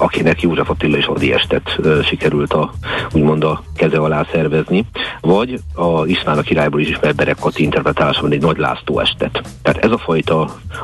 akinek 0.00 0.42
József 0.42 0.70
Attila 0.70 0.96
és 0.96 1.06
Adi 1.06 1.32
Estet 1.32 1.76
uh, 1.78 2.02
sikerült 2.02 2.52
a, 2.52 2.72
úgymond 3.12 3.44
a 3.44 3.62
keze 3.76 3.98
alá 3.98 4.26
szervezni, 4.32 4.84
vagy 5.20 5.58
a 5.74 6.06
Iszmán 6.06 6.38
a 6.38 6.42
királyból 6.42 6.80
is 6.80 6.88
ismert 6.88 7.16
Berek 7.16 7.36
Kati 7.38 7.62
interpretálásban 7.62 8.32
egy 8.32 8.40
Nagy 8.40 8.56
László 8.56 9.00
estet. 9.00 9.42
Tehát 9.62 9.84
ez 9.84 9.90
a 9.90 9.98
fajta 9.98 10.40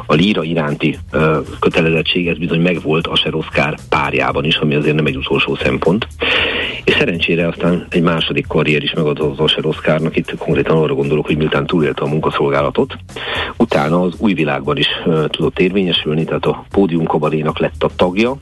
a 0.06 0.14
líra 0.14 0.42
iránti 0.42 0.99
uh, 1.12 1.37
kötelezettség, 1.61 2.28
ez 2.28 2.38
bizony 2.38 2.61
megvolt 2.61 3.06
a 3.06 3.18
Oszkár 3.30 3.78
párjában 3.88 4.44
is, 4.44 4.56
ami 4.56 4.75
azért 4.75 4.97
nem 4.97 5.06
egy 5.06 5.16
utolsó 5.16 5.54
szempont. 5.54 6.06
És 6.85 6.95
szerencsére 6.95 7.49
aztán 7.49 7.87
egy 7.91 8.03
második 8.03 8.47
karrier 8.47 8.83
is 8.83 8.93
megadott 8.93 9.38
az 9.38 9.55
Oszkárnak, 9.62 10.17
itt 10.17 10.37
konkrétan 10.38 10.76
arra 10.76 10.95
gondolok, 10.95 11.26
hogy 11.26 11.37
miután 11.37 11.67
túlélte 11.67 12.03
a 12.03 12.09
munkaszolgálatot, 12.09 12.97
utána 13.57 14.00
az 14.00 14.14
új 14.19 14.33
világban 14.33 14.76
is 14.76 14.87
uh, 15.05 15.25
tudott 15.26 15.59
érvényesülni, 15.59 16.25
tehát 16.25 16.45
a 16.45 16.64
pódium 16.71 17.05
kabarénak 17.05 17.59
lett 17.59 17.83
a 17.83 17.91
tagja, 17.97 18.37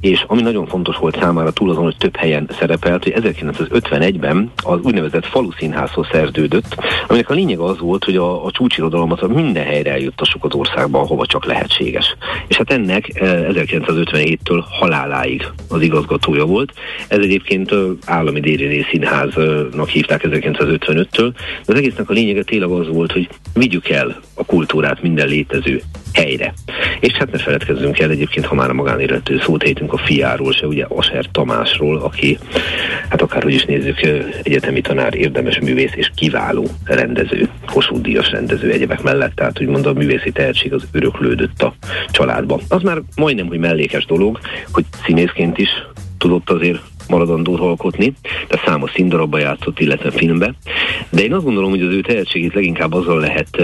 és 0.00 0.24
ami 0.26 0.42
nagyon 0.42 0.66
fontos 0.66 0.96
volt 0.96 1.18
számára 1.20 1.52
túl 1.52 1.70
azon, 1.70 1.82
hogy 1.82 1.96
több 1.96 2.16
helyen 2.16 2.50
szerepelt, 2.58 3.02
hogy 3.02 3.14
1951-ben 3.16 4.50
az 4.64 4.78
úgynevezett 4.82 5.26
falu 5.26 5.50
színházhoz 5.58 6.06
szerződött, 6.12 6.76
aminek 7.06 7.30
a 7.30 7.34
lényeg 7.34 7.58
az 7.58 7.78
volt, 7.78 8.04
hogy 8.04 8.16
a, 8.16 8.44
a 8.44 8.50
csúcsirodalmat 8.50 9.28
minden 9.28 9.64
helyre 9.64 9.90
eljuttassuk 9.90 10.44
az 10.44 10.54
országban, 10.54 11.00
ahova 11.00 11.26
csak 11.26 11.44
lehetséges. 11.44 12.16
És 12.46 12.56
hát 12.56 12.70
ennek 12.70 13.10
1957-től 13.14 14.64
haláláig 14.70 15.46
az 15.68 15.80
igazgatója 15.80 16.44
volt. 16.44 16.72
Ez 17.08 17.18
egyébként 17.18 17.74
állami 18.04 18.40
Dériné 18.40 18.84
színháznak 18.90 19.88
hívták 19.88 20.22
1955-től, 20.24 21.32
de 21.66 21.72
az 21.72 21.78
egésznek 21.78 22.10
a 22.10 22.12
lényege 22.12 22.42
tényleg 22.42 22.70
az 22.70 22.88
volt, 22.88 23.12
hogy 23.12 23.28
vigyük 23.54 23.88
el 23.88 24.20
a 24.34 24.44
kultúrát 24.44 25.02
minden 25.02 25.28
létező 25.28 25.82
helyre. 26.12 26.54
És 27.00 27.12
hát 27.12 27.30
ne 27.30 27.38
feledkezzünk 27.38 27.98
el 27.98 28.10
egyébként, 28.10 28.46
ha 28.46 28.54
már 28.54 28.70
a 28.70 28.74
magánéletű 28.74 29.38
szót 29.38 29.62
ejtünk 29.62 29.92
a 29.92 29.98
fiáról 29.98 30.52
se, 30.52 30.66
ugye 30.66 30.84
Aser 30.88 31.24
Tamásról, 31.32 31.98
aki, 31.98 32.38
hát 33.08 33.22
akárhogy 33.22 33.54
is 33.54 33.64
nézzük, 33.64 34.00
egyetemi 34.42 34.80
tanár, 34.80 35.14
érdemes 35.14 35.58
művész 35.58 35.92
és 35.94 36.10
kiváló 36.14 36.68
rendező, 36.84 37.48
Kossuth 37.66 38.00
Díjas 38.00 38.30
rendező 38.30 38.70
egyebek 38.70 39.02
mellett, 39.02 39.34
tehát 39.34 39.60
úgymond 39.60 39.86
a 39.86 39.92
művészi 39.92 40.30
tehetség 40.30 40.72
az 40.72 40.88
öröklődött 40.92 41.62
a 41.62 41.74
családban. 42.10 42.60
Az 42.68 42.82
már 42.82 43.02
majdnem, 43.16 43.46
hogy 43.46 43.58
mellékes 43.58 44.06
dolog, 44.06 44.38
hogy 44.72 44.84
színészként 45.04 45.58
is 45.58 45.68
tudott 46.18 46.50
azért 46.50 46.80
maradandót 47.08 47.60
alkotni, 47.60 48.14
tehát 48.48 48.66
számos 48.66 48.90
színdarabba 48.90 49.38
játszott, 49.38 49.80
illetve 49.80 50.10
filmbe. 50.10 50.54
De 51.10 51.22
én 51.22 51.32
azt 51.32 51.44
gondolom, 51.44 51.70
hogy 51.70 51.82
az 51.82 51.94
ő 51.94 52.00
tehetségét 52.00 52.54
leginkább 52.54 52.92
azzal 52.92 53.20
lehet 53.20 53.56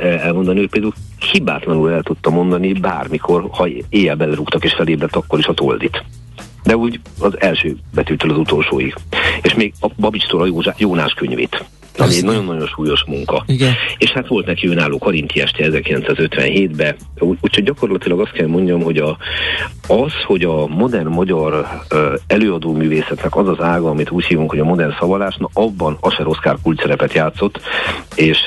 elmondani, 0.00 0.58
hogy 0.58 0.70
például 0.70 0.92
hibátlanul 1.32 1.90
el 1.90 2.02
tudta 2.02 2.30
mondani 2.30 2.72
bármikor, 2.72 3.48
ha 3.50 3.68
éjjel 3.88 4.16
belerúgtak 4.16 4.64
és 4.64 4.74
felébredt, 4.74 5.16
akkor 5.16 5.38
is 5.38 5.46
a 5.46 5.54
toldit 5.54 6.04
de 6.64 6.76
úgy 6.76 7.00
az 7.20 7.40
első 7.40 7.76
betűtől 7.94 8.30
az 8.30 8.36
utolsóig. 8.36 8.94
És 9.42 9.54
még 9.54 9.72
a 9.80 9.88
Babicstól 9.96 10.42
a 10.42 10.74
Jónás 10.76 11.12
könyvét 11.12 11.64
ami 11.98 12.14
egy 12.14 12.24
nagyon-nagyon 12.24 12.66
súlyos 12.66 13.04
munka. 13.06 13.44
Igen. 13.46 13.72
És 13.98 14.10
hát 14.10 14.26
volt 14.28 14.46
neki 14.46 14.68
önálló 14.68 14.98
Karinti 14.98 15.40
este 15.40 15.68
1957-ben, 15.70 16.96
úgyhogy 17.18 17.64
gyakorlatilag 17.64 18.20
azt 18.20 18.32
kell 18.32 18.46
mondjam, 18.46 18.82
hogy 18.82 18.96
a, 18.96 19.16
az, 19.86 20.12
hogy 20.26 20.42
a 20.42 20.66
modern 20.66 21.08
magyar 21.08 21.68
uh, 21.90 21.98
előadó 22.26 22.72
művészetnek 22.72 23.36
az 23.36 23.48
az 23.48 23.60
ága, 23.60 23.90
amit 23.90 24.10
úgy 24.10 24.24
hívunk, 24.24 24.50
hogy 24.50 24.58
a 24.58 24.64
modern 24.64 24.94
szavalás, 24.98 25.36
na 25.36 25.48
abban 25.52 25.96
Aser 26.00 26.26
Oszkár 26.26 26.56
szerepet 26.76 27.12
játszott, 27.12 27.60
és 28.14 28.38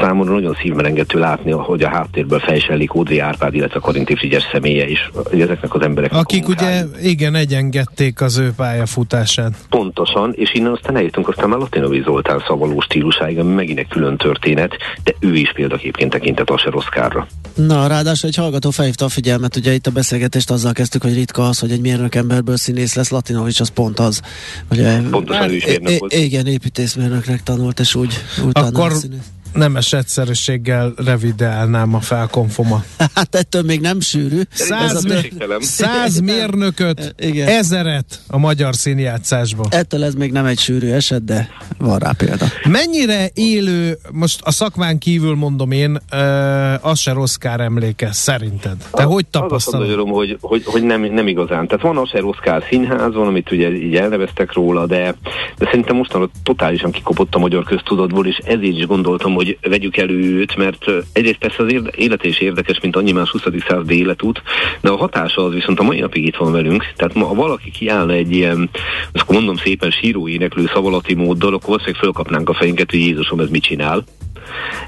számomra 0.00 0.32
nagyon 0.32 0.56
szívmelengető 0.62 1.18
látni, 1.18 1.50
hogy 1.50 1.82
a 1.82 1.88
háttérből 1.88 2.38
fejsellik 2.38 2.94
Ódri 2.94 3.18
Árpád, 3.18 3.54
illetve 3.54 3.80
Karinti 3.80 4.16
Frigyes 4.16 4.48
személye 4.52 4.88
is, 4.88 5.10
ezeknek 5.32 5.74
az 5.74 5.82
embereknek. 5.82 6.20
Akik 6.20 6.48
ugye, 6.48 6.82
igen, 7.02 7.34
egyengedték 7.34 8.20
az 8.20 8.38
ő 8.38 8.52
pályafutását. 8.56 9.52
Pontosan, 9.68 10.32
és 10.36 10.54
innen 10.54 10.72
aztán 10.72 10.96
eljutunk 10.96 11.28
aztán 11.28 11.48
már 11.48 11.58
Latinovi 11.58 12.02
Zoltán 12.04 12.42
szavaló 12.46 12.80
stílusáig, 12.90 13.38
ami 13.38 13.52
megint 13.52 13.78
egy 13.78 13.88
külön 13.88 14.16
történet, 14.16 14.76
de 15.04 15.14
ő 15.20 15.34
is 15.34 15.52
példaképként 15.52 16.10
tekintett 16.10 16.50
Aser 16.50 16.74
Oszkárra. 16.74 17.26
Na, 17.54 17.86
ráadásul 17.86 18.28
egy 18.28 18.36
hallgató 18.36 18.70
felhívta 18.70 19.04
a 19.04 19.08
figyelmet, 19.08 19.56
ugye 19.56 19.72
itt 19.72 19.86
a 19.86 19.90
beszélgetést 19.90 20.50
azzal 20.50 20.72
kezdtük, 20.72 21.02
hogy 21.02 21.14
ritka 21.14 21.48
az, 21.48 21.58
hogy 21.58 21.70
egy 21.70 21.80
mérnök 21.80 22.14
emberből 22.14 22.56
színész 22.56 22.94
lesz, 22.94 23.10
Latinovics 23.10 23.60
az 23.60 23.68
pont 23.68 23.98
az. 23.98 24.20
Ugye, 24.70 25.00
Pontosan 25.10 25.50
ő 25.50 25.54
is 25.54 25.66
mérnök 25.66 25.98
volt. 25.98 26.12
Igen, 26.12 26.46
építészmérnöknek 26.46 27.42
tanult, 27.42 27.80
és 27.80 27.94
úgy, 27.94 28.14
úgy 28.44 28.50
Akkor 28.52 28.92
színész 28.92 29.18
nemes 29.52 29.92
egyszerűséggel 29.92 30.92
revideálnám 30.96 31.94
a 31.94 32.00
felkonfomat. 32.00 32.84
Hát 33.14 33.34
ettől 33.34 33.62
még 33.62 33.80
nem 33.80 34.00
sűrű. 34.00 34.40
Száz, 34.50 35.04
mér, 35.04 35.32
száz 35.58 36.20
mérnököt, 36.20 37.14
Igen. 37.18 37.48
ezeret 37.48 38.20
a 38.28 38.38
magyar 38.38 38.74
színjátszásban. 38.74 39.66
Ettől 39.70 40.04
ez 40.04 40.14
még 40.14 40.32
nem 40.32 40.44
egy 40.44 40.58
sűrű 40.58 40.90
eset, 40.90 41.24
de 41.24 41.48
van 41.78 41.98
rá 41.98 42.12
példa. 42.12 42.46
Mennyire 42.68 43.30
élő, 43.34 43.98
most 44.12 44.40
a 44.42 44.50
szakmán 44.50 44.98
kívül 44.98 45.34
mondom 45.34 45.70
én, 45.70 45.98
az 46.80 46.98
se 46.98 47.12
rossz 47.12 47.34
kár 47.34 47.60
emléke, 47.60 48.12
szerinted? 48.12 48.76
Te 48.92 49.02
a, 49.02 49.06
hogy 49.06 49.26
tapasztalod? 49.26 49.88
Az 49.88 50.08
hogy, 50.08 50.38
hogy, 50.40 50.62
hogy 50.64 50.82
nem, 50.82 51.00
nem 51.00 51.26
igazán. 51.26 51.66
Tehát 51.66 51.84
van 51.84 51.96
Asser 51.96 52.24
Oszkár 52.24 52.64
színház, 52.70 53.14
van, 53.14 53.26
amit 53.26 53.50
ugye 53.50 53.72
így 53.72 53.96
elneveztek 53.96 54.52
róla, 54.52 54.86
de, 54.86 55.14
de 55.58 55.64
szerintem 55.64 55.96
mostanra 55.96 56.28
totálisan 56.42 56.90
kikopott 56.90 57.34
a 57.34 57.38
magyar 57.38 57.64
köztudatból, 57.64 58.26
és 58.26 58.36
ezért 58.36 58.76
is 58.76 58.86
gondoltam, 58.86 59.34
hogy 59.40 59.58
vegyük 59.60 59.96
elő 59.96 60.38
őt, 60.38 60.56
mert 60.56 60.84
egyrészt 61.12 61.38
persze 61.38 61.62
az 61.62 61.74
élete 61.96 62.28
is 62.28 62.38
érdekes, 62.38 62.80
mint 62.80 62.96
annyi 62.96 63.12
más 63.12 63.30
20. 63.30 63.42
századi 63.68 63.98
életút, 63.98 64.42
de 64.80 64.90
a 64.90 64.96
hatása 64.96 65.44
az 65.44 65.52
viszont 65.52 65.80
a 65.80 65.82
mai 65.82 66.00
napig 66.00 66.26
itt 66.26 66.36
van 66.36 66.52
velünk. 66.52 66.92
Tehát 66.96 67.14
ma, 67.14 67.26
ha 67.26 67.34
valaki 67.34 67.70
kiállna 67.70 68.12
egy 68.12 68.32
ilyen, 68.32 68.70
azt 69.12 69.30
mondom 69.30 69.56
szépen 69.56 69.90
síró 69.90 70.28
éneklő 70.28 70.70
szavalati 70.74 71.14
móddal, 71.14 71.54
akkor 71.54 71.68
valószínűleg 71.68 72.00
fölkapnánk 72.00 72.48
a 72.48 72.54
fejünket, 72.54 72.90
hogy 72.90 73.00
Jézusom, 73.00 73.40
ez 73.40 73.48
mit 73.48 73.62
csinál. 73.62 74.04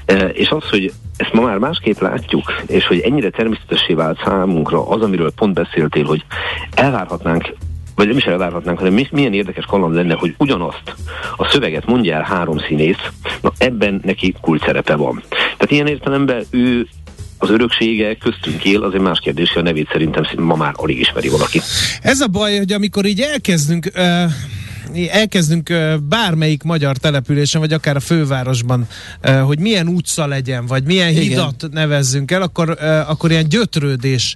E, 0.05 0.27
és 0.27 0.49
az, 0.49 0.69
hogy 0.69 0.91
ezt 1.17 1.33
ma 1.33 1.41
már 1.41 1.57
másképp 1.57 1.99
látjuk, 1.99 2.53
és 2.67 2.87
hogy 2.87 2.99
ennyire 2.99 3.29
természetessé 3.29 3.93
vált 3.93 4.21
számunkra 4.23 4.87
az, 4.87 5.01
amiről 5.01 5.31
pont 5.31 5.53
beszéltél, 5.53 6.05
hogy 6.05 6.25
elvárhatnánk 6.73 7.53
vagy 7.95 8.07
nem 8.07 8.17
is 8.17 8.23
elvárhatnánk, 8.23 8.77
hanem 8.77 9.05
milyen 9.11 9.33
érdekes 9.33 9.65
kaland 9.65 9.95
lenne, 9.95 10.13
hogy 10.13 10.35
ugyanazt 10.37 10.95
a 11.37 11.49
szöveget 11.49 11.85
mondja 11.85 12.15
el 12.15 12.21
három 12.21 12.57
színész, 12.57 13.09
na 13.41 13.51
ebben 13.57 14.01
neki 14.03 14.35
kult 14.41 14.65
szerepe 14.65 14.95
van. 14.95 15.23
Tehát 15.29 15.71
ilyen 15.71 15.87
értelemben 15.87 16.43
ő 16.49 16.87
az 17.37 17.49
öröksége 17.49 18.15
köztünk 18.15 18.65
él, 18.65 18.83
az 18.83 18.93
egy 18.93 19.01
más 19.01 19.19
kérdés, 19.19 19.51
hogy 19.51 19.61
a 19.61 19.65
nevét 19.65 19.89
szerintem 19.91 20.23
ma 20.37 20.55
már 20.55 20.73
alig 20.75 20.99
ismeri 20.99 21.29
valaki. 21.29 21.61
Ez 22.01 22.19
a 22.19 22.27
baj, 22.27 22.57
hogy 22.57 22.71
amikor 22.71 23.05
így 23.05 23.19
elkezdünk 23.19 23.91
uh 23.95 24.31
elkezdünk 25.11 25.73
bármelyik 26.09 26.63
magyar 26.63 26.97
településen, 26.97 27.61
vagy 27.61 27.73
akár 27.73 27.95
a 27.95 27.99
fővárosban, 27.99 28.87
hogy 29.43 29.59
milyen 29.59 29.87
utca 29.87 30.27
legyen, 30.27 30.65
vagy 30.65 30.83
milyen 30.83 31.09
Igen. 31.09 31.23
hidat 31.23 31.67
nevezzünk 31.71 32.31
el, 32.31 32.41
akkor, 32.41 32.77
akkor 33.07 33.31
ilyen 33.31 33.49
gyötrődés 33.49 34.35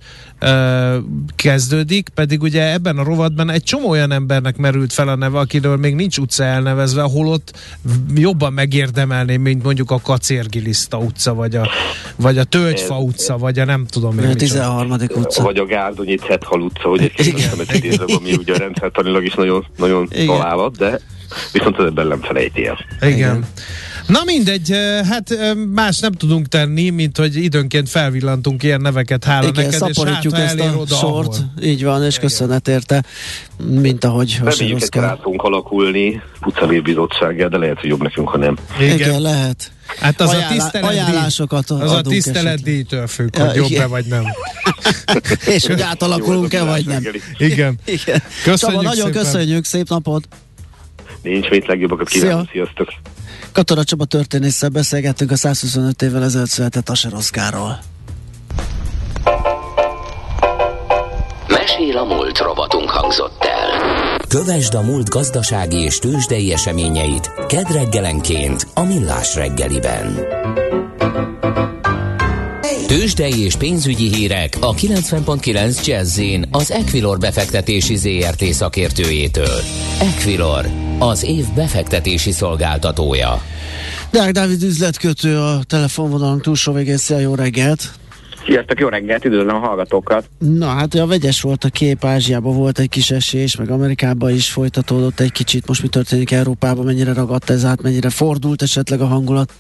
kezdődik, 1.36 2.10
pedig 2.10 2.42
ugye 2.42 2.72
ebben 2.74 2.98
a 2.98 3.04
rovatban 3.04 3.50
egy 3.50 3.64
csomó 3.64 3.90
olyan 3.90 4.12
embernek 4.12 4.58
merült 4.58 4.94
fel 4.94 5.08
a 5.08 5.16
neve, 5.16 5.40
akiről 5.40 5.78
még 5.78 5.96
nincs 5.96 6.18
utca 6.18 6.44
elnevezve, 6.44 7.02
ahol 7.02 7.28
ott 7.28 7.58
jobban 8.16 8.54
megérdemelném, 8.54 9.42
mint 9.42 9.64
mondjuk 9.64 9.92
a 9.92 10.00
Kacérgiliszta 10.04 10.98
utca, 10.98 11.34
vagy 11.34 11.56
a, 11.56 11.70
vagy 12.16 12.38
a 12.38 12.44
Tölgyfa 12.44 13.00
utca, 13.00 13.38
vagy 13.38 13.60
a 13.60 13.66
nem 13.66 13.86
tudom 13.86 14.16
még. 14.16 14.26
A 14.26 14.36
13. 14.36 14.92
utca. 15.16 15.44
Vagy 15.44 15.58
a 15.58 15.66
Gárdonyi 15.66 16.16
Cethal 16.16 16.62
utca, 16.62 16.90
hogy 16.90 17.02
egy 17.02 17.14
kis 17.14 17.48
ami 18.18 18.34
ugye 18.34 18.58
rendszertanilag 18.58 19.24
is 19.24 19.34
nagyon, 19.34 19.66
nagyon 19.78 20.08
találat, 20.48 20.78
de 20.78 21.00
viszont 21.52 21.80
ebben 21.80 22.08
nem 22.08 22.22
felejti 22.22 22.66
el. 22.66 22.78
Igen. 23.02 23.46
Na 24.08 24.24
mindegy, 24.26 24.72
hát 25.10 25.38
más 25.74 26.00
nem 26.00 26.12
tudunk 26.12 26.48
tenni, 26.48 26.90
mint 26.90 27.18
hogy 27.18 27.36
időnként 27.36 27.90
felvillantunk 27.90 28.64
ilyen 28.64 28.82
neveket, 28.82 29.24
hála 29.24 29.48
Igen, 29.48 29.54
neked, 29.66 29.74
és 29.74 29.80
hát, 29.80 29.90
ezt 30.36 30.60
a 30.60 30.78
oda, 30.78 30.96
sort, 30.96 31.28
ahol. 31.28 31.52
így 31.64 31.84
van, 31.84 32.04
és 32.04 32.16
Igen. 32.16 32.28
köszönet 32.28 32.68
érte, 32.68 33.04
mint 33.66 34.04
ahogy 34.04 34.40
Reméljük, 34.44 34.80
hogy 34.80 35.02
rá 35.02 35.16
tudunk 35.16 35.42
alakulni 35.42 36.22
utcavédbizottsággal, 36.46 37.50
de 37.50 37.58
lehet, 37.58 37.80
hogy 37.80 37.90
jobb 37.90 38.02
nekünk, 38.02 38.30
ha 38.30 38.38
nem. 38.38 38.58
Igen, 38.80 38.96
Igen 38.96 39.22
lehet. 39.22 39.72
Hát 40.00 40.22
az 40.22 40.30
Ajánlá- 40.30 40.50
a 40.50 40.54
tisztelet 40.54 40.90
ajánlásokat 40.90 41.70
Az 41.70 41.92
a 41.92 42.02
tisztelet 42.02 42.64
díjtől 42.64 43.08
függ, 43.08 43.36
ja, 43.38 43.46
hogy 43.46 43.56
jobb-e 43.56 43.86
vagy 43.86 44.06
nem. 44.06 44.24
és 45.56 45.66
hogy 45.68 45.82
átalakulunk-e 45.82 46.64
vagy 46.64 46.86
nem. 46.86 47.04
Igen. 47.38 47.80
Igen. 47.86 48.22
Köszönjük 48.44 48.58
Csaba, 48.58 48.82
nagyon 48.82 49.06
szépen. 49.06 49.12
köszönjük, 49.24 49.66
szép 49.66 49.90
napot! 49.90 50.28
Nincs 51.22 51.50
mit 51.50 51.66
legjobbakat 51.68 52.08
kívánok, 52.08 52.50
Szia. 52.52 52.64
sziasztok! 52.66 52.94
Katona 53.52 53.84
Csaba 53.84 54.06
történésszel 54.06 54.70
beszélgettünk 54.70 55.32
a 55.32 55.36
125 55.36 56.02
évvel 56.02 56.24
ezelőtt 56.24 56.50
született 56.50 56.90
Aser 56.90 57.14
Oszkáról. 57.14 57.80
Mesél 61.48 61.98
a 61.98 62.04
múlt 62.04 62.38
robotunk 62.38 62.90
hangzott 62.90 63.44
el. 63.44 64.18
Kövesd 64.28 64.74
a 64.74 64.82
múlt 64.82 65.10
gazdasági 65.10 65.78
és 65.78 66.00
tőzsdei 66.00 66.54
eseményeit 66.54 67.32
kedd 67.48 67.72
reggelenként 67.72 68.68
a 68.74 68.84
Millás 68.84 69.36
reggeliben. 69.36 70.16
Tőzsdei 72.88 73.44
és 73.44 73.56
pénzügyi 73.56 74.16
hírek 74.16 74.58
a 74.60 74.74
90.9 74.74 75.86
jazz 75.86 76.22
az 76.52 76.72
Equilor 76.72 77.18
befektetési 77.18 77.96
ZRT 77.96 78.44
szakértőjétől. 78.44 79.60
Equilor, 80.00 80.66
az 81.00 81.24
év 81.24 81.46
befektetési 81.56 82.32
szolgáltatója. 82.32 83.42
Deák 84.12 84.32
Dávid 84.32 84.64
üzletkötő 84.64 85.38
a 85.38 85.60
telefonvonalunk 85.64 86.42
túlsó 86.42 86.74
végén. 86.74 86.98
Szia, 86.98 87.20
jó 87.20 87.36
reggelt! 87.36 87.92
Sziasztok, 88.46 88.80
jó 88.80 88.88
reggelt, 88.88 89.26
üdvözlöm 89.26 89.56
a 89.56 89.60
hallgatókat! 89.60 90.30
Na 90.38 90.68
hát 90.68 90.94
a 90.94 91.08
vegyes 91.08 91.42
volt 91.42 91.64
a 91.64 91.70
kép, 91.70 92.06
Ázsiában 92.06 92.56
volt 92.56 92.80
egy 92.80 92.90
kis 92.90 93.12
esés, 93.12 93.56
meg 93.56 93.70
Amerikában 93.70 94.30
is 94.30 94.52
folytatódott 94.52 95.20
egy 95.20 95.32
kicsit. 95.32 95.68
Most 95.68 95.82
mi 95.82 95.88
történik 95.88 96.32
Európában, 96.32 96.86
mennyire 96.86 97.14
ragadt 97.14 97.50
ez 97.50 97.66
át, 97.66 97.82
mennyire 97.82 98.10
fordult 98.10 98.62
esetleg 98.62 99.02
a 99.02 99.06
hangulat? 99.06 99.54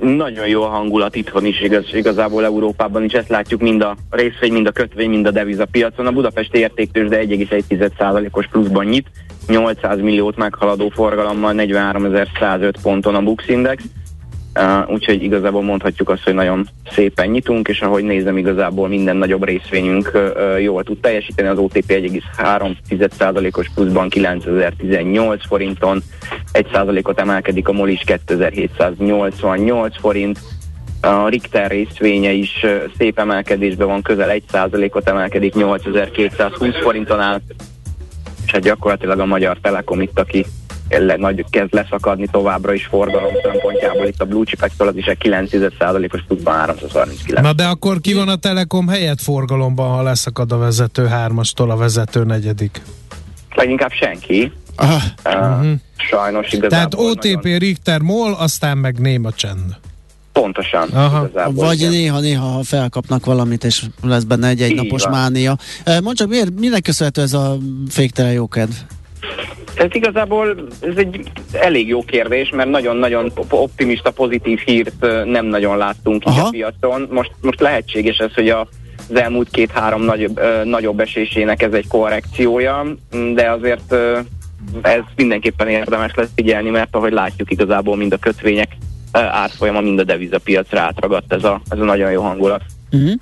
Nagyon 0.00 0.48
jó 0.48 0.62
a 0.62 0.68
hangulat 0.68 1.16
itthon 1.16 1.44
is, 1.44 1.60
igaz, 1.60 1.94
igazából 1.94 2.44
Európában 2.44 3.04
is, 3.04 3.12
ezt 3.12 3.28
látjuk 3.28 3.60
mind 3.60 3.82
a 3.82 3.96
részvény, 4.10 4.52
mind 4.52 4.66
a 4.66 4.72
kötvény, 4.72 5.10
mind 5.10 5.26
a 5.26 5.30
devizapiacon. 5.30 6.06
A 6.06 6.12
Budapesti 6.12 6.58
értéktős 6.58 7.08
de 7.08 7.18
1,1%-os 7.24 8.46
pluszban 8.46 8.84
nyit, 8.84 9.10
800 9.46 10.00
milliót 10.00 10.36
meghaladó 10.36 10.88
forgalommal 10.88 11.54
43.105 11.56 12.74
ponton 12.82 13.14
a 13.14 13.22
Bux 13.22 13.48
Index. 13.48 13.84
Uh, 14.60 14.90
úgyhogy 14.90 15.22
igazából 15.22 15.62
mondhatjuk 15.62 16.08
azt, 16.08 16.22
hogy 16.22 16.34
nagyon 16.34 16.68
szépen 16.90 17.28
nyitunk, 17.28 17.68
és 17.68 17.80
ahogy 17.80 18.04
nézem, 18.04 18.36
igazából 18.36 18.88
minden 18.88 19.16
nagyobb 19.16 19.44
részvényünk 19.44 20.10
uh, 20.14 20.62
jól 20.62 20.82
tud 20.82 21.00
teljesíteni. 21.00 21.48
Az 21.48 21.58
OTP 21.58 21.84
1,3%-os 21.88 23.70
pluszban 23.74 24.08
9018 24.08 25.46
forinton, 25.46 26.02
1%-ot 26.52 27.20
emelkedik 27.20 27.68
a 27.68 27.72
MOL 27.72 27.88
is 27.88 28.02
2788 28.04 29.98
forint, 29.98 30.38
a 31.00 31.28
Richter 31.28 31.70
részvénye 31.70 32.30
is 32.30 32.66
szép 32.98 33.18
emelkedésben 33.18 33.86
van, 33.86 34.02
közel 34.02 34.40
1%-ot 34.52 35.08
emelkedik 35.08 35.54
8220 35.54 36.74
forinton 36.82 37.20
áll, 37.20 37.40
és 38.46 38.52
hát 38.52 38.62
gyakorlatilag 38.62 39.18
a 39.18 39.26
Magyar 39.26 39.58
Telekom 39.62 40.00
itt, 40.00 40.18
aki 40.18 40.44
nagy 40.98 41.44
kezd 41.50 41.74
leszakadni 41.74 42.26
továbbra 42.30 42.72
is 42.72 42.86
forgalom 42.86 43.32
szempontjából. 43.42 44.06
Itt 44.06 44.20
a 44.20 44.24
Blue 44.24 44.44
Chip 44.44 44.70
az 44.78 44.96
is 44.96 45.06
egy 45.06 45.18
9%-os 45.22 46.22
pluszban 46.26 46.54
339. 46.54 47.46
Na 47.46 47.52
de 47.52 47.64
akkor 47.64 48.00
ki 48.00 48.14
van 48.14 48.28
a 48.28 48.36
Telekom 48.36 48.88
helyett 48.88 49.20
forgalomban, 49.20 49.88
ha 49.88 50.02
leszakad 50.02 50.52
a 50.52 50.58
vezető 50.58 51.06
hármastól 51.06 51.70
a 51.70 51.76
vezető 51.76 52.24
negyedik? 52.24 52.82
Leginkább 53.54 53.92
senki. 53.92 54.52
Ah. 54.76 55.02
Uh, 55.24 55.34
uh-huh. 55.34 55.72
Sajnos 55.96 56.52
igazából. 56.52 56.68
Tehát 56.68 56.94
OTP, 56.94 57.42
nagyon... 57.42 57.58
Richter, 57.58 58.00
MOL, 58.00 58.32
aztán 58.32 58.78
meg 58.78 58.98
néma 58.98 59.32
csend. 59.32 59.76
Pontosan. 60.32 60.88
Aha. 60.88 61.28
Vagy 61.50 61.86
néha-néha, 61.90 62.46
ha 62.46 62.62
felkapnak 62.62 63.24
valamit, 63.24 63.64
és 63.64 63.84
lesz 64.02 64.22
benne 64.22 64.48
egy-egy 64.48 64.74
napos 64.74 65.08
mánia. 65.08 65.56
Mondd 65.84 66.14
csak, 66.14 66.28
miért, 66.28 66.60
minek 66.60 66.82
köszönhető 66.82 67.22
ez 67.22 67.32
a 67.32 67.56
féktelen 67.88 68.32
jókedv? 68.32 68.72
Ez 69.80 69.88
igazából 69.92 70.66
ez 70.80 70.96
egy 70.96 71.20
elég 71.52 71.88
jó 71.88 72.02
kérdés, 72.02 72.50
mert 72.50 72.70
nagyon-nagyon 72.70 73.32
optimista, 73.50 74.10
pozitív 74.10 74.58
hírt 74.58 75.24
nem 75.24 75.46
nagyon 75.46 75.76
láttunk 75.76 76.24
így 76.28 76.38
a 76.38 76.48
piacon. 76.50 77.08
Most, 77.10 77.30
most 77.40 77.60
lehetséges 77.60 78.18
ez, 78.18 78.34
hogy 78.34 78.48
a 78.48 78.68
az 79.10 79.16
elmúlt 79.16 79.48
két-három 79.50 80.02
nagyobb, 80.02 80.38
ö, 80.38 80.64
nagyobb 80.64 81.00
esésének 81.00 81.62
ez 81.62 81.72
egy 81.72 81.88
korrekciója, 81.88 82.86
de 83.34 83.50
azért 83.50 83.92
ö, 83.92 84.18
ez 84.82 85.00
mindenképpen 85.16 85.68
érdemes 85.68 86.14
lesz 86.14 86.30
figyelni, 86.34 86.70
mert 86.70 86.96
ahogy 86.96 87.12
látjuk 87.12 87.50
igazából 87.50 87.96
mind 87.96 88.12
a 88.12 88.16
kötvények 88.16 88.76
árfolyama, 89.12 89.80
mind 89.80 89.98
a 89.98 90.04
devizapiacra 90.04 90.80
átragadt 90.80 91.32
ez 91.32 91.44
a, 91.44 91.60
ez 91.68 91.78
a 91.78 91.84
nagyon 91.84 92.10
jó 92.10 92.22
hangulat. 92.22 92.62
Uh-huh. 92.92 93.12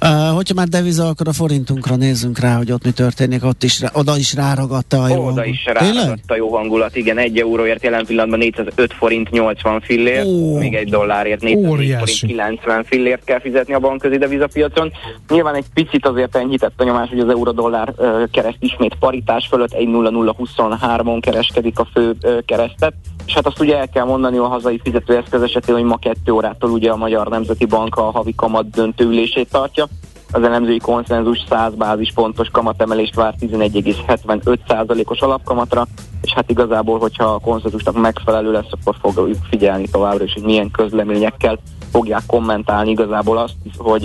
Uh, 0.00 0.34
hogyha 0.34 0.54
már 0.54 0.68
deviza, 0.68 1.08
akkor 1.08 1.28
a 1.28 1.32
forintunkra 1.32 1.96
nézzünk 1.96 2.38
rá, 2.38 2.56
hogy 2.56 2.72
ott 2.72 2.84
mi 2.84 2.90
történik, 2.90 3.44
ott 3.44 3.62
is, 3.62 3.80
oda 3.92 4.16
is 4.16 4.34
ráragadta 4.34 5.02
a 5.02 5.08
jó 5.08 5.14
Oda 5.14 5.22
hangulat. 5.22 5.46
is 5.46 5.64
ráragadta 5.64 6.34
a 6.34 6.36
jó 6.36 6.56
hangulat, 6.56 6.96
igen, 6.96 7.18
egy 7.18 7.38
euróért 7.38 7.82
jelen 7.82 8.06
pillanatban 8.06 8.38
405 8.38 8.92
forint 8.92 9.30
80 9.30 9.80
fillért, 9.80 10.26
oh. 10.26 10.58
még 10.58 10.74
egy 10.74 10.90
dollárért 10.90 11.40
404 11.40 11.94
forint 11.98 12.18
90 12.20 12.84
fillért 12.84 13.24
kell 13.24 13.40
fizetni 13.40 13.74
a 13.74 13.78
bankközi 13.78 14.18
devizapiacon. 14.18 14.92
Nyilván 15.28 15.54
egy 15.54 15.66
picit 15.74 16.06
azért 16.06 16.36
enyhített 16.36 16.80
a 16.80 16.84
nyomás, 16.84 17.08
hogy 17.08 17.18
az 17.18 17.28
euró-dollár 17.28 17.94
kereszt 18.30 18.58
ismét 18.60 18.94
paritás 18.98 19.46
fölött 19.46 19.72
1.0023-on 19.72 21.18
kereskedik 21.20 21.78
a 21.78 21.88
fő 21.92 22.16
keresztet, 22.44 22.94
és 23.26 23.34
hát 23.34 23.46
azt 23.46 23.60
ugye 23.60 23.78
el 23.78 23.88
kell 23.88 24.04
mondani 24.04 24.36
a 24.36 24.46
hazai 24.46 24.80
fizetőeszköz 24.84 25.42
esetén, 25.42 25.74
hogy 25.74 25.84
ma 25.84 25.96
kettő 25.96 26.32
órától 26.32 26.70
ugye 26.70 26.90
a 26.90 26.96
Magyar 26.96 27.28
Nemzeti 27.28 27.66
Bank 27.66 27.96
a 27.96 28.02
havi 28.02 28.34
kamat 28.34 28.70
döntőülését 29.10 29.50
tartja. 29.50 29.86
Az 30.32 30.42
elemzői 30.42 30.78
konszenzus 30.78 31.44
100 31.48 31.74
bázispontos 31.74 32.48
kamatemelést 32.48 33.14
vár 33.14 33.34
11,75%-os 33.40 35.20
alapkamatra, 35.20 35.86
és 36.22 36.32
hát 36.32 36.50
igazából, 36.50 36.98
hogyha 36.98 37.24
a 37.24 37.38
konszenzusnak 37.38 38.00
megfelelő 38.00 38.52
lesz, 38.52 38.70
akkor 38.70 38.96
fogjuk 39.00 39.36
figyelni 39.50 39.88
továbbra 39.88 40.24
is, 40.24 40.32
hogy 40.32 40.42
milyen 40.42 40.70
közleményekkel 40.70 41.58
fogják 41.90 42.22
kommentálni 42.26 42.90
igazából 42.90 43.38
azt, 43.38 43.54
hogy 43.76 44.04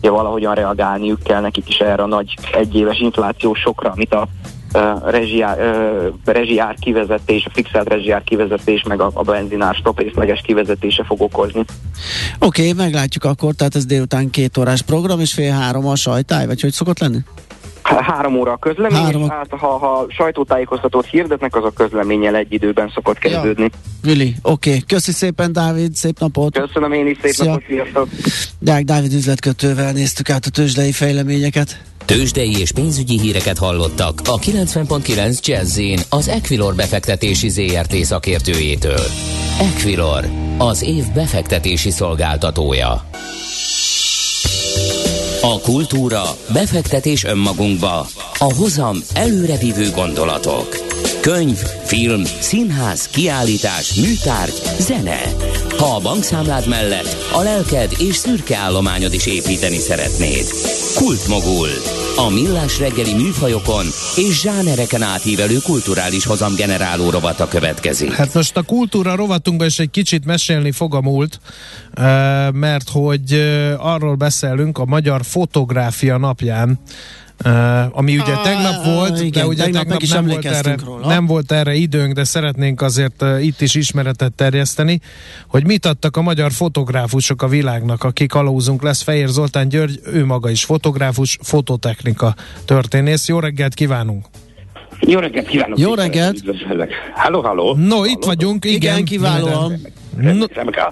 ja, 0.00 0.12
valahogyan 0.12 0.54
reagálniuk 0.54 1.22
kell 1.22 1.40
nekik 1.40 1.68
is 1.68 1.78
erre 1.78 2.02
a 2.02 2.06
nagy 2.06 2.34
egyéves 2.52 2.98
inflációs 2.98 3.58
sokra, 3.58 3.90
amit 3.90 4.14
a 4.14 4.28
rezsiár, 5.04 5.58
rezsiár 6.24 6.74
kivezetés, 6.80 7.44
a 7.46 7.50
fixált 7.52 7.88
rezsiár 7.88 8.24
kivezetés, 8.24 8.82
meg 8.82 9.00
a, 9.00 9.10
a 9.14 9.22
benzinár 9.22 9.74
stop 9.74 9.98
részleges 9.98 10.40
kivezetése 10.40 11.04
fog 11.04 11.20
okozni. 11.20 11.64
Oké, 12.38 12.70
okay, 12.70 12.72
meglátjuk 12.72 13.24
akkor, 13.24 13.54
tehát 13.54 13.74
ez 13.74 13.86
délután 13.86 14.30
két 14.30 14.56
órás 14.56 14.82
program, 14.82 15.20
és 15.20 15.32
fél 15.32 15.52
három 15.52 15.86
a 15.86 15.96
sajtály, 15.96 16.46
vagy 16.46 16.60
hogy 16.60 16.72
szokott 16.72 16.98
lenni? 16.98 17.18
Három 18.00 18.36
óra 18.36 18.52
a 18.52 18.56
közlemény, 18.56 19.02
Három. 19.02 19.28
hát, 19.28 19.50
ha, 19.50 19.78
ha 19.78 20.06
sajtótájékoztatót 20.08 21.06
hirdetnek, 21.06 21.56
az 21.56 21.64
a 21.64 21.70
közleménnyel 21.70 22.34
egy 22.34 22.52
időben 22.52 22.90
szokott 22.94 23.18
kezdődni. 23.18 23.62
Ja. 23.62 23.78
Vili, 24.02 24.34
oké. 24.42 24.68
Okay. 24.68 24.82
Köszi 24.86 25.12
szépen, 25.12 25.52
Dávid, 25.52 25.94
szép 25.94 26.18
napot. 26.18 26.58
Köszönöm 26.58 26.92
én 26.92 27.06
is, 27.06 27.18
szép 27.22 27.32
Szia. 27.32 27.44
napot, 27.44 27.64
sziasztok. 27.66 28.08
Deák 28.58 28.84
Dávid 28.84 29.12
üzletkötővel 29.12 29.92
néztük 29.92 30.30
át 30.30 30.44
a 30.46 30.50
tőzsdei 30.50 30.92
fejleményeket. 30.92 31.82
Tőzsdei 32.04 32.60
és 32.60 32.72
pénzügyi 32.72 33.18
híreket 33.18 33.58
hallottak 33.58 34.20
a 34.24 34.38
90.9 34.38 35.40
jazz 35.46 35.80
az 36.08 36.28
Equilor 36.28 36.74
befektetési 36.74 37.48
ZRT 37.48 37.94
szakértőjétől. 37.94 39.04
Equilor, 39.60 40.24
az 40.58 40.82
év 40.82 41.04
befektetési 41.14 41.90
szolgáltatója. 41.90 43.02
A 45.44 45.60
kultúra, 45.60 46.22
befektetés 46.52 47.24
önmagunkba, 47.24 48.06
a 48.38 48.54
hozam 48.54 48.96
előrevívő 49.14 49.90
gondolatok. 49.90 50.76
Könyv, 51.20 51.58
film, 51.84 52.22
színház, 52.40 53.08
kiállítás, 53.08 53.94
műtárgy, 53.94 54.60
zene. 54.78 55.20
Ha 55.78 55.94
a 55.94 56.00
bankszámlád 56.00 56.68
mellett 56.68 57.16
a 57.32 57.42
lelked 57.42 57.92
és 57.98 58.16
szürke 58.16 58.56
állományod 58.56 59.14
is 59.14 59.26
építeni 59.26 59.78
szeretnéd. 59.78 60.46
Kultmogul. 60.94 61.68
A 62.16 62.30
millás 62.30 62.78
reggeli 62.78 63.14
műfajokon 63.14 63.84
és 64.16 64.40
zsánereken 64.40 65.02
átívelő 65.02 65.58
kulturális 65.64 66.24
hozam 66.24 66.54
generáló 66.54 67.10
rovata 67.10 67.48
következik. 67.48 68.12
Hát 68.12 68.34
most 68.34 68.56
a 68.56 68.62
kultúra 68.62 69.16
rovatunkban 69.16 69.66
is 69.66 69.78
egy 69.78 69.90
kicsit 69.90 70.24
mesélni 70.24 70.70
fog 70.70 70.94
a 70.94 71.00
múlt, 71.00 71.40
mert 72.52 72.88
hogy 72.88 73.32
arról 73.78 74.14
beszélünk 74.14 74.78
a 74.78 74.84
Magyar 74.84 75.24
Fotográfia 75.24 76.16
napján, 76.16 76.78
Uh, 77.44 77.98
ami 77.98 78.18
ugye 78.18 78.32
ah, 78.32 78.42
tegnap 78.42 78.84
volt, 78.84 79.20
igen, 79.20 79.42
de 79.42 79.46
ugye 79.46 79.62
tegnap, 79.62 79.86
tegnap 79.86 80.10
nem, 80.10 80.26
volt 80.26 80.44
erre, 80.44 80.76
róla. 80.84 81.06
nem 81.06 81.26
volt 81.26 81.52
erre 81.52 81.74
időnk, 81.74 82.14
de 82.14 82.24
szeretnénk 82.24 82.82
azért 82.82 83.22
uh, 83.22 83.44
itt 83.44 83.60
is 83.60 83.74
ismeretet 83.74 84.32
terjeszteni, 84.32 85.00
hogy 85.46 85.66
mit 85.66 85.86
adtak 85.86 86.16
a 86.16 86.22
magyar 86.22 86.52
fotográfusok 86.52 87.42
a 87.42 87.48
világnak, 87.48 88.04
akik 88.04 88.28
kalózunk 88.28 88.82
lesz. 88.82 89.02
Fehér 89.02 89.28
Zoltán 89.28 89.68
György, 89.68 90.00
ő 90.12 90.24
maga 90.24 90.50
is 90.50 90.64
fotográfus, 90.64 91.38
fototechnika 91.42 92.34
történész. 92.64 93.28
Jó 93.28 93.38
reggelt 93.38 93.74
kívánunk! 93.74 94.26
Jó 95.00 95.18
reggelt 95.18 95.46
kívánok! 95.46 95.78
Jó 95.78 95.94
reggelt! 95.94 96.42
Halló, 97.14 97.40
halló! 97.40 97.74
No, 97.74 98.04
itt 98.04 98.24
vagyunk, 98.24 98.64
igen. 98.64 98.76
Igen, 98.76 99.04
kiválóan. 99.04 99.80
No. 100.16 100.44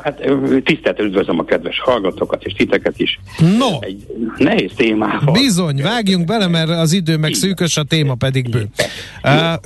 Hát, 0.03 0.23
tisztelt 0.65 1.01
üdvözlöm 1.01 1.39
a 1.39 1.45
kedves 1.45 1.81
hallgatókat 1.81 2.45
és 2.45 2.53
titeket 2.53 2.99
is. 2.99 3.21
No. 3.59 3.67
Egy 3.81 4.07
nehéz 4.37 4.71
témával. 4.77 5.33
Bizony, 5.33 5.83
vágjunk 5.83 6.25
bele, 6.25 6.47
mert 6.47 6.69
az 6.69 6.93
idő 6.93 7.17
meg 7.17 7.33
szűkös, 7.33 7.77
a 7.77 7.85
téma 7.85 8.15
pedig 8.15 8.51
bő. 8.51 8.69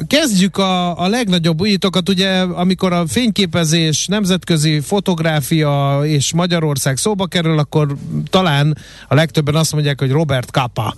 Kezdjük 0.07 0.57
a, 0.57 0.99
a 0.99 1.09
legnagyobb 1.09 1.61
újítókat, 1.61 2.09
ugye 2.09 2.41
amikor 2.41 2.93
a 2.93 3.07
fényképezés, 3.07 4.07
nemzetközi 4.07 4.81
fotográfia 4.81 6.01
és 6.03 6.33
Magyarország 6.33 6.97
szóba 6.97 7.27
kerül, 7.27 7.59
akkor 7.59 7.95
talán 8.31 8.77
a 9.09 9.15
legtöbben 9.15 9.55
azt 9.55 9.73
mondják, 9.73 10.01
hogy 10.01 10.11
Robert 10.11 10.51
Kappa. 10.51 10.95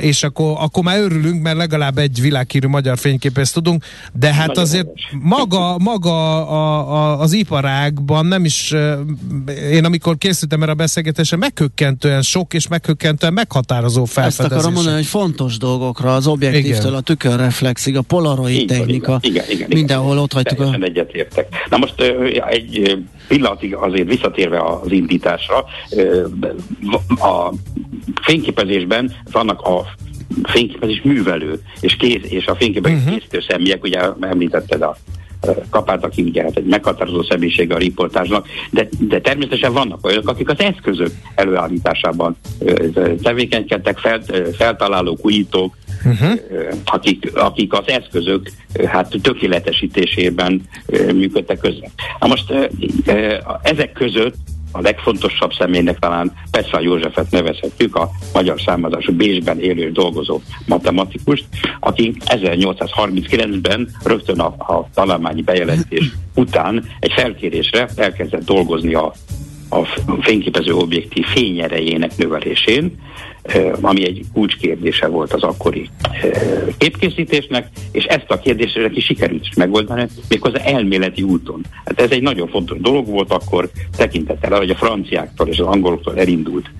És 0.00 0.22
akkor, 0.22 0.56
akkor 0.60 0.82
már 0.82 0.98
örülünk, 0.98 1.42
mert 1.42 1.56
legalább 1.56 1.98
egy 1.98 2.20
világhírű 2.20 2.66
magyar 2.66 2.98
fényképész 2.98 3.50
tudunk, 3.50 3.84
de 4.12 4.34
hát 4.34 4.46
Nagyon 4.46 4.62
azért 4.62 4.88
maga, 5.22 5.78
maga 5.78 6.46
a, 6.48 6.94
a, 6.94 7.20
az 7.20 7.32
ipar 7.32 7.59
iparágban 7.60 8.26
nem 8.26 8.44
is, 8.44 8.74
én 9.70 9.84
amikor 9.84 10.18
készültem 10.18 10.62
erre 10.62 10.72
a 10.72 10.74
beszélgetésre, 10.74 11.36
meghökkentően 11.36 12.22
sok 12.22 12.54
és 12.54 12.68
meghökkentően 12.68 13.32
meghatározó 13.32 14.04
felfedezés. 14.04 14.44
Ezt 14.44 14.52
akarom 14.52 14.72
mondani, 14.72 14.96
hogy 14.96 15.06
fontos 15.06 15.56
dolgokra, 15.56 16.14
az 16.14 16.26
objektívtől 16.26 16.94
a 16.94 17.00
tükörreflexig, 17.00 17.96
a 17.96 18.02
polaroid 18.02 18.60
igen, 18.60 18.78
technika, 18.78 19.18
igen, 19.20 19.44
igen, 19.44 19.56
igen, 19.56 19.68
mindenhol 19.68 20.18
ott 20.18 20.32
hagytuk. 20.32 20.60
a... 20.60 20.76
egyetértek. 20.80 21.48
Na 21.70 21.76
most 21.76 22.00
egy 22.48 22.98
pillanatig 23.28 23.74
azért 23.74 24.08
visszatérve 24.08 24.60
az 24.60 24.92
indításra, 24.92 25.64
a 27.08 27.54
fényképezésben 28.22 29.12
vannak 29.32 29.60
a 29.60 29.86
fényképezés 30.42 31.00
művelő, 31.02 31.60
és, 31.80 31.96
kész, 31.96 32.22
és 32.22 32.46
a 32.46 32.54
fényképezés 32.54 32.98
uh-huh. 32.98 33.14
készítő 33.14 33.44
személyek, 33.48 33.82
ugye 33.82 34.00
említetted 34.20 34.82
a 34.82 34.96
kapát, 35.70 36.04
aki 36.04 36.22
ugye 36.22 36.42
hát 36.42 36.56
egy 36.56 36.64
meghatározó 36.64 37.22
személyisége 37.22 37.74
a 37.74 37.78
riportásnak, 37.78 38.46
de, 38.70 38.88
de 38.98 39.20
természetesen 39.20 39.72
vannak 39.72 40.06
olyanok, 40.06 40.28
akik 40.28 40.48
az 40.48 40.60
eszközök 40.60 41.10
előállításában 41.34 42.36
tevékenykedtek, 43.22 43.98
felt, 43.98 44.56
feltalálók, 44.56 45.18
újítók, 45.22 45.76
uh-huh. 46.04 46.40
akik, 46.84 47.36
akik 47.36 47.72
az 47.72 47.84
eszközök 47.86 48.50
hát 48.84 49.14
tökéletesítésében 49.22 50.62
működtek 51.14 51.58
közben. 51.58 51.90
Na 52.20 52.26
most 52.26 52.54
ezek 53.62 53.92
között 53.92 54.34
a 54.72 54.80
legfontosabb 54.80 55.52
személynek 55.52 55.98
talán 55.98 56.32
Petra 56.50 56.80
Józsefet 56.80 57.30
nevezhetjük, 57.30 57.96
a 57.96 58.10
magyar 58.32 58.60
származású 58.60 59.12
Bécsben 59.12 59.60
élő 59.60 59.86
és 59.86 59.92
dolgozó 59.92 60.40
matematikust, 60.66 61.44
aki 61.80 62.14
1839-ben 62.26 63.88
rögtön 64.04 64.40
a, 64.40 64.46
a 64.46 64.88
találmányi 64.94 65.42
bejelentés 65.42 66.10
után 66.34 66.84
egy 67.00 67.12
felkérésre 67.12 67.88
elkezdett 67.96 68.44
dolgozni 68.44 68.94
a, 68.94 69.12
a 69.70 69.84
fényképező 70.20 70.74
objektív 70.74 71.24
fényerejének 71.24 72.16
növelésén, 72.16 72.98
ami 73.80 74.06
egy 74.06 74.24
kulcskérdése 74.32 75.06
volt 75.06 75.32
az 75.32 75.42
akkori 75.42 75.88
képkészítésnek, 76.78 77.68
és 77.92 78.04
ezt 78.04 78.30
a 78.30 78.38
kérdést 78.38 78.76
neki 78.76 79.00
sikerült 79.00 79.46
is 79.46 79.54
megoldani, 79.54 80.06
méghozzá 80.28 80.58
elméleti 80.58 81.22
úton. 81.22 81.60
Hát 81.84 82.00
ez 82.00 82.10
egy 82.10 82.22
nagyon 82.22 82.48
fontos 82.48 82.78
dolog 82.80 83.06
volt 83.06 83.32
akkor, 83.32 83.70
tekintettel 83.96 84.58
hogy 84.58 84.70
a 84.70 84.74
franciáktól 84.74 85.48
és 85.48 85.58
az 85.58 85.66
angoloktól 85.66 86.18
elindult 86.18 86.70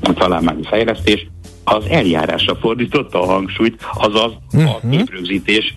a 0.00 0.12
találmányi 0.12 0.62
fejlesztés, 0.64 1.26
az 1.64 1.84
eljárásra 1.88 2.56
fordította 2.56 3.22
a 3.22 3.26
hangsúlyt, 3.26 3.82
azaz 3.94 4.32
a 4.52 4.78
mhm. 4.82 4.90
képrögzítés 4.90 5.76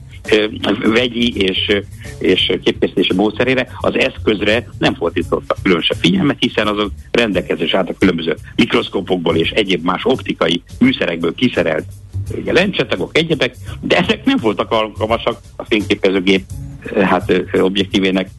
vegyi 0.84 1.42
és, 1.42 1.82
és 2.20 2.54
képkészítési 2.64 3.14
módszerére, 3.14 3.68
az 3.80 3.96
eszközre 3.96 4.68
nem 4.78 4.96
fordítottak 4.96 5.58
különösebb 5.64 5.98
figyelmet, 5.98 6.38
hiszen 6.40 6.68
azok 6.68 6.92
rendelkezés 7.12 7.74
állt 7.74 7.90
a 7.90 7.98
különböző 8.00 8.36
mikroszkópokból 8.56 9.36
és 9.36 9.50
egyéb 9.50 9.84
más 9.84 10.02
optikai 10.06 10.64
műszerekből 10.80 11.36
kiszerelt 11.36 11.86
lencsetagok, 12.46 13.18
egyebek, 13.18 13.56
de 13.82 13.98
ezek 13.98 14.26
nem 14.26 14.38
voltak 14.42 14.72
alkalmasak 14.72 15.40
a 15.56 15.64
fényképezőgép 15.64 16.44
hát 17.02 17.34
objektívének 17.54 18.30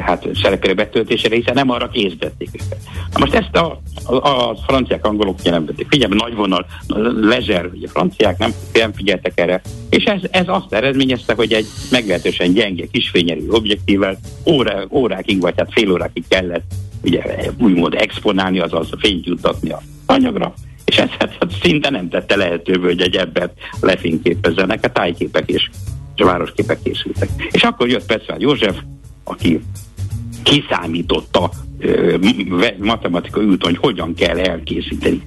hát 0.00 0.28
szerepére 0.42 0.74
betöltésére, 0.74 1.34
hiszen 1.34 1.54
nem 1.54 1.70
arra 1.70 1.88
készítették 1.88 2.48
őket. 2.52 2.78
Na 3.12 3.18
most 3.18 3.34
ezt 3.34 3.56
a, 3.56 3.80
a, 4.04 4.14
a 4.14 4.56
franciák, 4.66 5.06
angolok 5.06 5.38
jelentették. 5.42 5.86
Figyelme, 5.90 6.14
nagy 6.14 6.34
vonal, 6.34 6.66
lezer, 7.20 7.70
ugye 7.74 7.88
franciák 7.88 8.38
nem, 8.38 8.52
nem 8.72 8.92
figyeltek 8.92 9.40
erre, 9.40 9.62
és 9.90 10.04
ez, 10.04 10.20
ez 10.30 10.44
azt 10.46 10.72
eredményezte, 10.72 11.34
hogy 11.34 11.52
egy 11.52 11.66
meglehetősen 11.90 12.52
gyenge 12.52 12.86
kisfényerű 12.86 13.48
objektível 13.48 14.18
órá, 14.46 14.84
órákig, 14.90 15.40
vagy 15.40 15.54
hát 15.56 15.72
fél 15.72 15.92
órákig 15.92 16.24
kellett 16.28 16.64
ugye 17.02 17.22
úgymond 17.58 17.94
exponálni, 17.94 18.58
azaz 18.58 18.88
fényt 18.98 19.26
juttatni 19.26 19.70
a 19.70 19.80
anyagra, 20.06 20.54
és 20.84 20.96
ez 20.96 21.08
hát, 21.18 21.36
hát 21.40 21.52
szinte 21.62 21.90
nem 21.90 22.08
tette 22.08 22.36
lehetővé, 22.36 22.86
hogy 22.86 23.00
egy 23.00 23.16
embert 23.16 23.52
lefényképezzenek, 23.80 24.84
a 24.84 24.92
tájképek 24.92 25.50
és 25.50 25.70
és 26.16 26.24
városképek 26.24 26.78
készültek. 26.82 27.28
És 27.50 27.62
akkor 27.62 27.88
jött 27.88 28.06
Petrán 28.06 28.40
József, 28.40 28.76
aki 29.24 29.60
kiszámította 30.42 31.50
matematikai 32.78 33.44
úton, 33.44 33.70
hogy 33.70 33.78
hogyan 33.80 34.14
kell 34.14 34.38
elkészíteni 34.38 35.22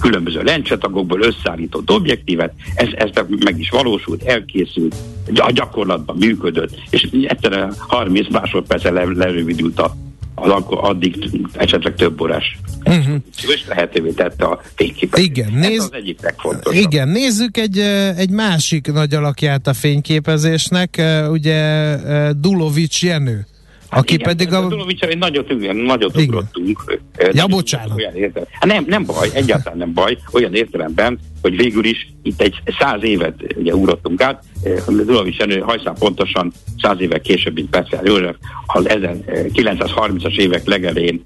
különböző 0.00 0.42
lencsetagokból 0.42 1.20
összeállított 1.20 1.90
objektívet, 1.90 2.54
ez, 2.74 2.88
ez 2.94 3.10
meg 3.44 3.58
is 3.58 3.70
valósult, 3.70 4.22
elkészült, 4.22 4.94
a 5.34 5.50
gyakorlatban 5.52 6.16
működött, 6.16 6.80
és 6.90 7.08
egyszerűen 7.22 7.74
30 7.78 8.30
másodperccel 8.30 8.92
le, 8.92 9.04
lerövidült 9.04 9.80
a 9.80 9.94
az 10.38 10.62
addig 10.68 11.30
esetleg 11.52 11.94
több 11.94 12.20
órás 12.20 12.58
uh-huh. 12.84 13.14
és 13.54 13.64
lehetővé 13.68 14.10
tette 14.10 14.44
a 14.44 14.60
fényképet. 14.74 15.18
Igen, 15.20 15.52
néz... 15.52 15.82
az 15.82 15.92
egyik 15.92 16.20
legfontosabb. 16.22 16.82
Igen, 16.82 17.08
nézzük 17.08 17.56
egy, 17.56 17.78
egy 18.16 18.30
másik 18.30 18.92
nagy 18.92 19.14
alakját 19.14 19.66
a 19.66 19.72
fényképezésnek, 19.72 21.02
ugye 21.30 21.96
Dulovics 22.32 23.02
Jenő 23.02 23.46
Aki 23.90 24.14
igen, 24.14 24.26
pedig 24.26 24.52
a... 24.52 24.68
Dulovicsal 24.68 25.08
egy 25.08 25.18
nagyot, 25.18 25.50
igen, 25.50 25.76
nagyot 25.76 26.16
igen. 26.16 26.28
ugrottunk. 26.28 26.98
Ja, 27.32 27.46
bocsánat. 27.46 27.96
Olyan 27.96 28.32
hát 28.50 28.64
nem, 28.66 28.84
nem 28.88 29.04
baj, 29.04 29.28
egyáltalán 29.32 29.78
nem 29.78 29.92
baj, 29.92 30.18
olyan 30.32 30.54
értelemben, 30.54 31.18
hogy 31.42 31.56
végül 31.56 31.84
is 31.84 32.08
itt 32.22 32.40
egy 32.40 32.62
száz 32.78 33.02
évet 33.02 33.34
ugye 33.56 33.74
ugrottunk 33.74 34.22
át. 34.22 34.42
Dulovics 34.86 35.36
Jenő 35.36 35.58
hajszán 35.58 35.94
pontosan 35.98 36.52
száz 36.80 37.00
évek 37.00 37.20
később, 37.20 37.54
mint 37.54 37.70
Persze 37.70 38.00
József, 38.04 38.36
az 38.66 38.84
1930-as 38.88 40.38
évek 40.38 40.66
legelején 40.66 41.22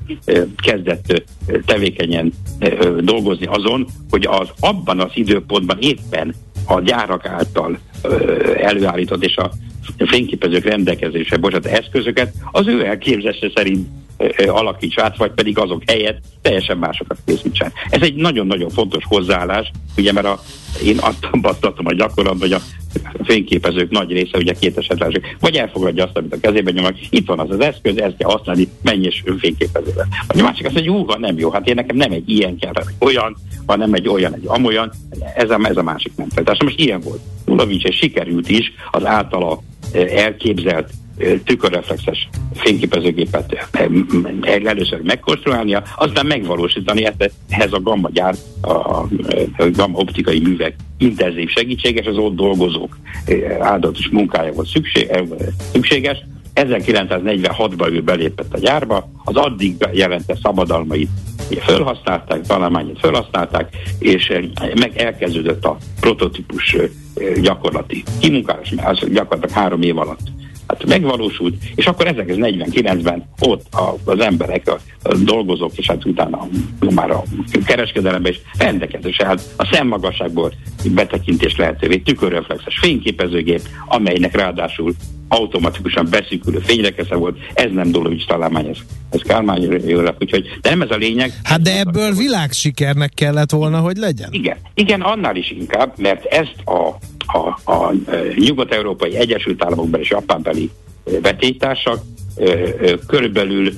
kezdett 0.63 1.23
tevékenyen 1.65 2.33
dolgozni 3.01 3.47
azon, 3.47 3.87
hogy 4.11 4.27
az 4.27 4.49
abban 4.61 5.01
az 5.01 5.11
időpontban 5.15 5.79
éppen 5.81 6.35
a 6.67 6.81
gyárak 6.81 7.27
által 7.27 7.79
előállított 8.57 9.25
és 9.25 9.37
a 9.37 9.51
fényképezők 9.99 10.65
rendelkezésre 10.65 11.37
bocsánat, 11.37 11.67
eszközöket 11.67 12.33
az 12.51 12.67
ő 12.67 12.87
elképzelése 12.87 13.51
szerint 13.55 13.89
alakíts 14.47 14.99
át, 14.99 15.17
vagy 15.17 15.31
pedig 15.31 15.59
azok 15.59 15.83
helyett 15.87 16.19
teljesen 16.43 16.79
másokat 16.79 17.19
készítsen. 17.27 17.73
Ez 17.91 18.03
egy 18.03 18.15
nagyon-nagyon 18.15 18.71
fontos 18.71 19.05
hozzáállás, 19.07 19.71
ugye, 19.97 20.13
mert 20.13 20.27
a, 20.27 20.41
én 20.85 20.99
azt 20.99 21.29
tapasztaltam 21.31 21.87
a 21.87 21.95
gyakorlatban, 21.95 22.49
hogy 22.49 22.53
a 22.53 22.61
fényképezők 23.25 23.91
nagy 23.91 24.13
része 24.13 24.39
ugye 24.39 24.53
kétesetlenség, 24.53 25.37
vagy 25.41 25.57
elfogadja 25.57 26.05
azt, 26.05 26.17
amit 26.17 26.35
a 26.35 26.41
kezében 26.41 26.75
nyomnak, 26.75 26.97
itt 27.11 27.27
van 27.27 27.39
az 27.39 27.51
az 27.51 27.61
eszköz, 27.61 27.97
ezt 27.97 28.17
kell 28.17 28.31
használni, 28.31 28.69
menj 28.83 29.07
és 29.07 29.23
fényképezővel. 29.39 30.07
A 30.27 30.43
másik 30.43 30.67
azt 30.67 30.75
mondja, 30.75 30.93
hú, 30.93 31.05
nem 31.19 31.39
jó, 31.39 31.51
hát 31.51 31.69
én 31.69 31.75
nekem 31.75 31.97
nem 31.97 32.13
egy 32.13 32.29
ilyen 32.31 32.57
kell, 32.57 32.73
hanem 32.75 32.93
olyan, 32.99 33.37
hanem 33.67 33.95
egy 33.95 34.09
olyan, 34.09 34.35
egy 34.35 34.45
amolyan, 34.47 34.93
ez 35.35 35.51
a, 35.51 35.61
ez 35.63 35.77
a 35.77 35.83
másik. 35.83 36.13
Tehát 36.35 36.63
most 36.63 36.79
ilyen 36.79 37.01
volt. 37.01 37.21
Nulovics, 37.45 37.95
sikerült 37.95 38.49
is 38.49 38.73
az 38.91 39.05
általa 39.05 39.63
elképzelt 39.93 40.91
tükörreflexes 41.45 42.29
fényképezőgépet 42.55 43.69
először 44.65 45.01
megkonstruálnia, 45.03 45.83
aztán 45.97 46.27
megvalósítani 46.27 47.07
ehhez 47.49 47.73
a 47.73 47.81
gamma 47.81 48.09
gyár, 48.13 48.35
a 48.63 49.05
gamma 49.73 49.99
optikai 49.99 50.41
művek 50.41 50.75
intenzív 50.99 51.49
segítséges, 51.49 52.07
az 52.07 52.17
ott 52.17 52.37
dolgozók 52.37 52.99
áldatos 53.61 54.09
munkája 54.09 54.53
volt 54.53 54.69
szükség, 54.69 55.11
szükséges. 55.73 56.19
1946-ban 56.55 57.93
ő 57.93 58.01
belépett 58.03 58.55
a 58.55 58.59
gyárba, 58.59 59.11
az 59.25 59.37
addig 59.37 59.75
jelente 59.93 60.37
szabadalmait 60.43 61.09
felhasználták, 61.59 62.41
találmányait 62.41 62.99
felhasználták, 62.99 63.77
és 63.99 64.33
meg 64.75 64.97
elkezdődött 64.97 65.65
a 65.65 65.77
prototípus 66.01 66.77
gyakorlati 67.41 68.03
kimunkálás, 68.21 68.75
az 68.77 69.05
gyakorlatilag 69.13 69.63
három 69.63 69.83
év 69.83 69.99
alatt 69.99 70.21
hát 70.71 70.87
megvalósult, 70.87 71.55
és 71.75 71.87
akkor 71.87 72.07
1949-ben 72.09 73.29
ott 73.41 73.67
az 74.05 74.21
emberek, 74.21 74.69
a, 74.69 74.79
a 75.03 75.15
dolgozók, 75.15 75.77
és 75.77 75.87
hát 75.87 76.05
utána 76.05 76.49
már 76.95 77.11
a 77.11 77.23
kereskedelemben 77.65 78.33
is 78.33 78.41
rendelkezésre 78.59 79.27
hát 79.27 79.43
a 79.57 79.69
szemmagasságból 79.73 80.53
betekintés 80.95 81.57
lehetővé, 81.57 81.97
tükörreflexes 81.97 82.79
fényképezőgép, 82.79 83.61
amelynek 83.87 84.37
ráadásul 84.37 84.95
automatikusan 85.29 86.07
beszűkülő 86.11 86.59
fényrekesze 86.59 87.15
volt, 87.15 87.39
ez 87.55 87.71
nem 87.73 87.91
Dolovics 87.91 88.27
találmány, 88.27 88.67
ez, 88.67 88.79
ez 89.11 89.21
Kálmány 89.23 89.67
úgyhogy, 90.19 90.59
de 90.61 90.71
nem 90.71 90.83
ez 90.83 90.91
a 90.91 90.97
lényeg. 90.97 91.33
Hát 91.43 91.63
de 91.63 91.79
ebből 91.79 92.15
világsikernek 92.15 93.11
kellett 93.15 93.51
volna, 93.51 93.79
hogy 93.79 93.97
legyen. 93.97 94.29
Igen, 94.33 94.57
igen, 94.75 95.01
annál 95.01 95.37
is 95.37 95.51
inkább, 95.51 95.93
mert 95.99 96.25
ezt 96.25 96.57
a 96.65 96.97
a, 97.33 97.73
a 97.73 97.93
nyugat-európai 98.35 99.17
Egyesült 99.17 99.65
Államokban 99.65 100.01
és 100.01 100.11
Japánbeli 100.11 100.71
vetélytársak 101.23 101.99
körülbelül 103.07 103.73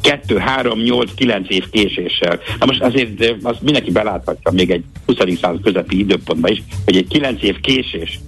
2, 0.00 0.38
3, 0.38 0.80
8, 0.80 1.14
9 1.14 1.50
év 1.50 1.70
késéssel. 1.70 2.40
Na 2.58 2.66
most 2.66 2.82
azért 2.82 3.34
azt 3.42 3.62
mindenki 3.62 3.90
beláthatja 3.90 4.50
még 4.50 4.70
egy 4.70 4.84
20. 5.06 5.16
század 5.40 5.62
közepi 5.62 5.98
időpontban 5.98 6.50
is, 6.50 6.62
hogy 6.84 6.96
egy 6.96 7.08
9 7.08 7.42
év 7.42 7.60
késés 7.60 8.20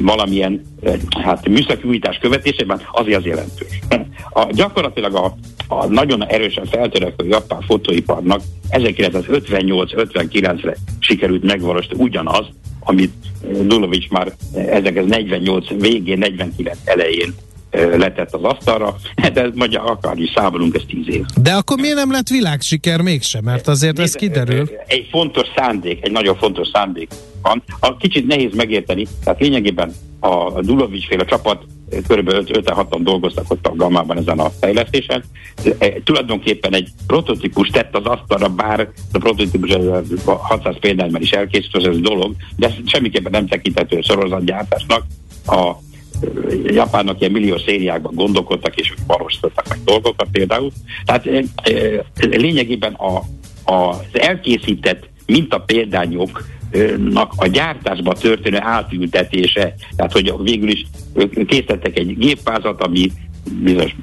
valamilyen 0.00 0.62
hát 1.22 1.48
műszaki 1.48 1.88
újítás 1.88 2.18
követésében 2.18 2.80
azért 2.92 3.18
az 3.18 3.24
jelentős. 3.24 3.78
A, 4.30 4.46
gyakorlatilag 4.50 5.14
a, 5.14 5.36
a 5.68 5.86
nagyon 5.86 6.26
erősen 6.26 6.66
feltörekvő 6.66 7.28
japán 7.28 7.60
fotóiparnak 7.60 8.40
1958-59-re 8.70 10.76
sikerült 10.98 11.42
megvalósítani 11.42 12.02
ugyanaz, 12.02 12.46
amit 12.84 13.12
Dulovics 13.62 14.08
már 14.08 14.32
1948 14.54 15.68
végén, 15.80 16.18
49 16.18 16.78
elején 16.84 17.34
letett 17.96 18.34
az 18.34 18.42
asztalra, 18.42 18.96
de 19.32 19.50
magyar 19.54 19.82
akár 19.90 20.18
is 20.18 20.30
számolunk, 20.34 20.74
ez 20.74 20.82
tíz 20.88 21.14
év. 21.14 21.24
De 21.42 21.52
akkor 21.52 21.78
miért 21.78 21.96
nem 21.96 22.10
lett 22.10 22.28
világsiker 22.28 23.00
mégsem? 23.00 23.44
Mert 23.44 23.68
azért 23.68 23.98
ez 23.98 24.14
kiderül. 24.14 24.70
Egy 24.86 25.08
fontos 25.10 25.46
szándék, 25.56 26.04
egy 26.04 26.12
nagyon 26.12 26.36
fontos 26.36 26.68
szándék 26.72 27.08
van. 27.42 27.62
A 27.80 27.96
kicsit 27.96 28.26
nehéz 28.26 28.54
megérteni, 28.54 29.06
tehát 29.24 29.40
lényegében 29.40 29.92
a 30.20 30.60
Dulovics 30.60 31.06
féle 31.06 31.24
csapat 31.24 31.64
kb. 32.02 32.30
5-6-an 32.30 33.00
dolgoztak 33.02 33.50
ott 33.50 33.66
a 33.66 33.74
Gamában 33.76 34.18
ezen 34.18 34.38
a 34.38 34.50
fejlesztésen. 34.60 35.24
Tulajdonképpen 36.04 36.74
egy 36.74 36.88
prototípus 37.06 37.68
tett 37.68 37.96
az 37.96 38.04
asztalra, 38.04 38.48
bár 38.48 38.88
a 39.12 39.18
prototípus 39.18 39.76
600 40.24 40.78
példányban 40.80 41.22
is 41.22 41.30
elkészült, 41.30 41.86
ez 41.86 41.98
dolog, 41.98 42.34
de 42.56 42.66
ez 42.66 42.74
semmiképpen 42.84 43.32
nem 43.32 43.46
tekinthető 43.46 44.00
sorozatgyártásnak. 44.00 45.04
A 45.46 45.72
Japánnak 46.64 47.20
ilyen 47.20 47.32
millió 47.32 47.58
szériákban 47.58 48.14
gondolkodtak, 48.14 48.76
és 48.76 48.94
valósítottak 49.06 49.68
meg 49.68 49.78
dolgokat 49.84 50.28
például. 50.32 50.70
Tehát 51.04 51.28
lényegében 52.14 52.92
a, 52.92 53.16
a, 53.64 53.72
az 53.72 53.96
elkészített 54.12 55.08
példányok 55.66 56.44
a 57.36 57.46
gyártásba 57.46 58.12
történő 58.12 58.58
átültetése, 58.60 59.74
tehát 59.96 60.12
hogy 60.12 60.32
végül 60.42 60.68
is 60.68 60.86
készítettek 61.46 61.98
egy 61.98 62.18
géppázat, 62.18 62.82
ami 62.82 63.10
bizonyos 63.62 63.94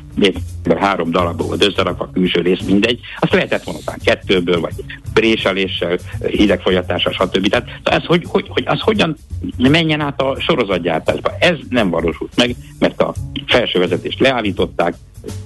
három 0.80 1.12
darabból 1.12 1.48
volt 1.48 1.66
összerakva, 1.66 2.04
a 2.04 2.12
külső 2.14 2.42
rész 2.42 2.62
mindegy, 2.66 3.00
azt 3.20 3.34
lehetett 3.34 3.64
volna 3.64 3.80
kettőből, 4.04 4.60
vagy 4.60 4.74
préseléssel, 5.14 5.98
hidegfolyatással, 6.28 7.12
stb. 7.14 7.48
Tehát 7.48 7.70
ez, 7.84 8.06
hogy, 8.06 8.24
hogy, 8.28 8.46
hogy 8.48 8.64
az 8.66 8.80
hogyan 8.80 9.16
menjen 9.58 10.02
át 10.02 10.22
a 10.22 10.36
sorozatgyártásba, 10.40 11.32
ez 11.40 11.58
nem 11.70 11.90
valósult 11.90 12.36
meg, 12.36 12.56
mert 12.80 13.02
a 13.02 13.14
felső 13.48 13.80
vezetést 13.80 14.20
leállították, 14.20 14.96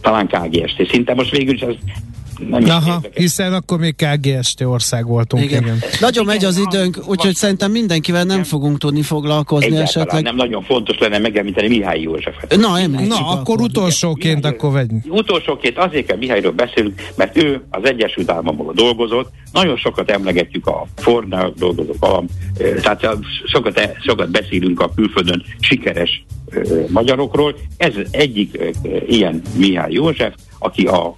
talán 0.01 0.27
KGST 0.27 0.89
szinte 0.89 1.13
most 1.13 1.31
végül 1.31 1.53
is 1.53 1.61
ez 1.61 1.75
nem 2.49 2.63
Aha, 2.69 3.01
hiszen 3.13 3.53
akkor 3.53 3.79
még 3.79 3.95
KGST 3.95 4.61
ország 4.61 5.05
voltunk. 5.05 5.43
Igen. 5.43 5.63
igen. 5.63 5.77
Nagyon 5.99 6.25
megy 6.25 6.45
az 6.45 6.57
időnk, 6.57 6.97
úgyhogy 7.05 7.35
szerintem 7.35 7.71
mindenkivel 7.71 8.23
nem, 8.23 8.35
nem 8.35 8.45
fogunk 8.45 8.77
tudni 8.77 9.01
foglalkozni 9.01 9.65
Egyáltalán 9.65 9.87
esetleg. 9.87 10.23
Nem 10.23 10.35
nagyon 10.35 10.63
fontos 10.63 10.97
lenne 10.97 11.17
megemlíteni 11.17 11.67
Mihály 11.67 12.01
Józsefet. 12.01 12.57
Na, 12.57 12.79
említsük 12.79 13.07
Na 13.07 13.15
akkor, 13.15 13.39
akkor 13.39 13.61
utolsóként 13.61 14.35
Mihály, 14.35 14.51
akkor 14.51 14.71
vegy. 14.71 14.91
Utolsóként 15.07 15.77
azért 15.77 16.05
kell 16.05 16.17
Mihályról 16.17 16.51
beszélünk, 16.51 17.01
mert 17.15 17.37
ő 17.37 17.61
az 17.69 17.85
Egyesült 17.85 18.31
Államokban 18.31 18.75
dolgozott, 18.75 19.31
nagyon 19.51 19.77
sokat 19.77 20.11
emlegetjük 20.11 20.67
a 20.67 20.85
Fordnál 20.95 21.53
dolgozók, 21.57 22.03
a, 22.03 22.23
tehát 22.81 23.07
sokat, 23.45 23.89
sokat 24.01 24.29
beszélünk 24.31 24.79
a 24.79 24.91
külföldön 24.95 25.43
sikeres 25.59 26.25
magyarokról. 26.87 27.55
Ez 27.77 27.93
egyik 28.11 28.57
ilyen 29.07 29.41
Mihály 29.57 29.91
József, 29.91 30.33
aki 30.65 30.86
a 30.86 31.17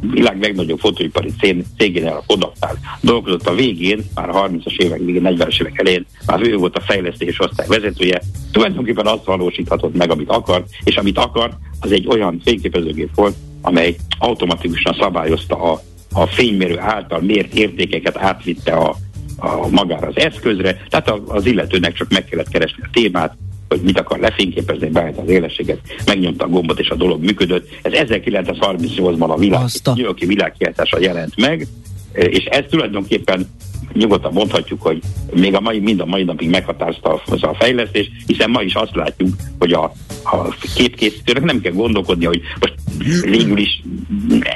világ 0.00 0.40
legnagyobb 0.40 0.78
fotóipari 0.78 1.32
cégénél 1.76 2.12
a 2.12 2.24
Kodaktál 2.26 2.78
dolgozott 3.00 3.46
a 3.46 3.54
végén, 3.54 4.04
már 4.14 4.28
a 4.28 4.48
30-as 4.48 4.76
évek 4.76 4.98
végén, 4.98 5.22
40-es 5.24 5.60
évek 5.60 5.78
elején, 5.78 6.06
már 6.26 6.42
ő 6.42 6.56
volt 6.56 6.76
a 6.76 6.80
fejlesztés 6.80 7.40
osztály 7.40 7.66
vezetője, 7.66 8.22
tulajdonképpen 8.52 9.06
azt 9.06 9.24
valósíthatott 9.24 9.96
meg, 9.96 10.10
amit 10.10 10.30
akar, 10.30 10.64
és 10.84 10.96
amit 10.96 11.18
akar, 11.18 11.56
az 11.80 11.92
egy 11.92 12.06
olyan 12.08 12.40
fényképezőgép 12.44 13.10
volt, 13.14 13.36
amely 13.60 13.96
automatikusan 14.18 14.96
szabályozta 15.00 15.72
a, 15.72 15.80
a 16.12 16.26
fénymérő 16.26 16.78
által 16.78 17.20
mért 17.20 17.54
értékeket 17.54 18.16
átvitte 18.16 18.72
a, 18.72 18.96
a 19.36 19.68
magára 19.68 20.06
az 20.06 20.16
eszközre, 20.16 20.82
tehát 20.88 21.12
az 21.26 21.46
illetőnek 21.46 21.94
csak 21.94 22.10
meg 22.10 22.24
kellett 22.24 22.48
keresni 22.48 22.82
a 22.82 22.88
témát, 22.92 23.36
hogy 23.74 23.84
mit 23.84 23.98
akar 23.98 24.18
lefényképezni, 24.18 24.88
beállít 24.88 25.18
az 25.18 25.28
élességet, 25.28 25.78
megnyomta 26.06 26.44
a 26.44 26.48
gombot, 26.48 26.80
és 26.80 26.88
a 26.88 26.94
dolog 26.94 27.24
működött. 27.24 27.68
Ez 27.82 27.92
1938-ban 27.92 29.28
a 29.28 29.38
világ, 29.38 29.68
New 29.94 30.12
világkiáltása 30.26 30.98
jelent 31.00 31.36
meg, 31.36 31.66
és 32.12 32.44
ez 32.44 32.64
tulajdonképpen 32.70 33.46
nyugodtan 33.92 34.32
mondhatjuk, 34.32 34.82
hogy 34.82 35.00
még 35.34 35.54
a 35.54 35.60
mai, 35.60 35.78
mind 35.78 36.00
a 36.00 36.04
mai 36.04 36.22
napig 36.22 36.50
meghatározta 36.50 37.22
a 37.26 37.54
fejlesztés, 37.58 38.10
hiszen 38.26 38.50
ma 38.50 38.62
is 38.62 38.74
azt 38.74 38.94
látjuk, 38.94 39.28
hogy 39.58 39.72
a, 39.72 39.84
a 40.24 40.54
képkészítőnek 40.74 41.44
nem 41.44 41.60
kell 41.60 41.72
gondolkodni, 41.72 42.24
hogy 42.24 42.40
most 42.60 42.74
végül 43.22 43.58
is 43.58 43.82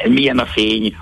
milyen 0.09 0.38
a 0.38 0.46
fény, 0.46 0.96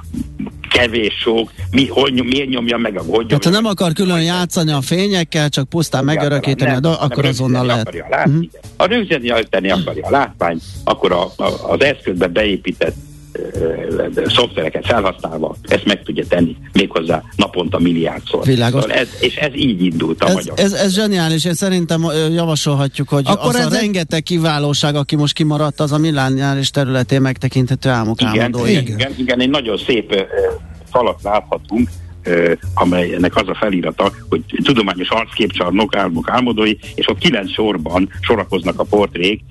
kevés 0.76 1.14
sok, 1.14 1.52
mi, 1.70 1.86
hogy, 1.86 2.24
miért 2.24 2.48
nyomja 2.48 2.76
meg 2.76 2.98
a 2.98 3.02
hogy 3.08 3.26
Tehát 3.26 3.44
ha 3.44 3.50
nem 3.50 3.64
akar 3.64 3.92
külön 3.92 4.22
játszani 4.22 4.72
a 4.72 4.80
fényekkel, 4.80 5.48
csak 5.48 5.68
pusztán 5.68 6.04
megörökíteni, 6.04 6.78
nem, 6.80 6.92
a, 6.92 7.02
akkor 7.02 7.24
azonnal 7.24 7.66
lehet. 7.66 7.86
Akarja 7.86 8.06
látni. 8.10 8.32
Uh-huh. 8.32 8.50
Ha 8.76 8.86
rögzíteni 8.86 9.70
akarja 9.70 10.06
a 10.06 10.10
látvány, 10.10 10.58
akkor 10.84 11.12
a, 11.12 11.22
a, 11.36 11.44
az 11.68 11.80
eszközbe 11.80 12.26
beépített 12.26 12.94
szoftvereket 14.26 14.86
felhasználva 14.86 15.56
ezt 15.62 15.84
meg 15.84 16.02
tudja 16.02 16.26
tenni 16.28 16.56
méghozzá 16.72 17.22
naponta 17.36 17.78
milliárdszor. 17.78 18.44
Világos. 18.44 18.82
Szóval 18.82 18.96
ez, 18.96 19.08
és 19.20 19.36
ez 19.36 19.54
így 19.54 19.82
indult 19.82 20.22
a 20.22 20.28
ez, 20.28 20.34
magyar. 20.34 20.58
Ez, 20.58 20.72
ez 20.72 20.94
zseniális, 20.94 21.44
én 21.44 21.54
szerintem 21.54 22.06
javasolhatjuk, 22.32 23.08
hogy 23.08 23.24
Akkor 23.26 23.54
az 23.54 23.66
a 23.66 23.68
rengeteg 23.68 24.22
kiválóság, 24.22 24.94
aki 24.94 25.16
most 25.16 25.34
kimaradt, 25.34 25.80
az 25.80 25.92
a 25.92 25.98
millániális 25.98 26.70
területén 26.70 27.20
megtekinthető 27.20 27.88
álmok 27.88 28.20
igen, 28.20 28.40
álmodói. 28.40 28.70
Igen, 28.70 28.84
igen, 28.84 29.12
igen, 29.18 29.40
egy 29.40 29.50
nagyon 29.50 29.76
szép 29.76 30.26
falat 30.90 31.22
láthatunk, 31.22 31.88
amelynek 32.74 33.36
az 33.36 33.48
a 33.48 33.54
felirata, 33.54 34.12
hogy 34.28 34.42
tudományos 34.62 35.08
arcképcsarnok, 35.08 35.96
álmok, 35.96 36.30
álmodói, 36.30 36.74
és 36.94 37.08
ott 37.08 37.18
kilenc 37.18 37.52
sorban 37.52 38.08
sorakoznak 38.20 38.80
a 38.80 38.84
portrék, 38.84 39.42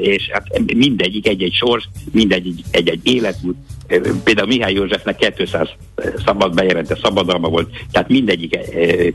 és 0.00 0.30
hát 0.32 0.74
mindegyik 0.74 1.28
egy-egy 1.28 1.54
sors, 1.54 1.88
mindegyik 2.12 2.64
egy-egy 2.70 3.00
életút, 3.02 3.56
például 4.24 4.46
Mihály 4.46 4.72
Józsefnek 4.72 5.32
200 5.36 5.68
szabad 6.24 6.54
bejelente 6.54 6.98
szabadalma 7.02 7.48
volt, 7.48 7.68
tehát 7.90 8.08
mindegyik 8.08 8.58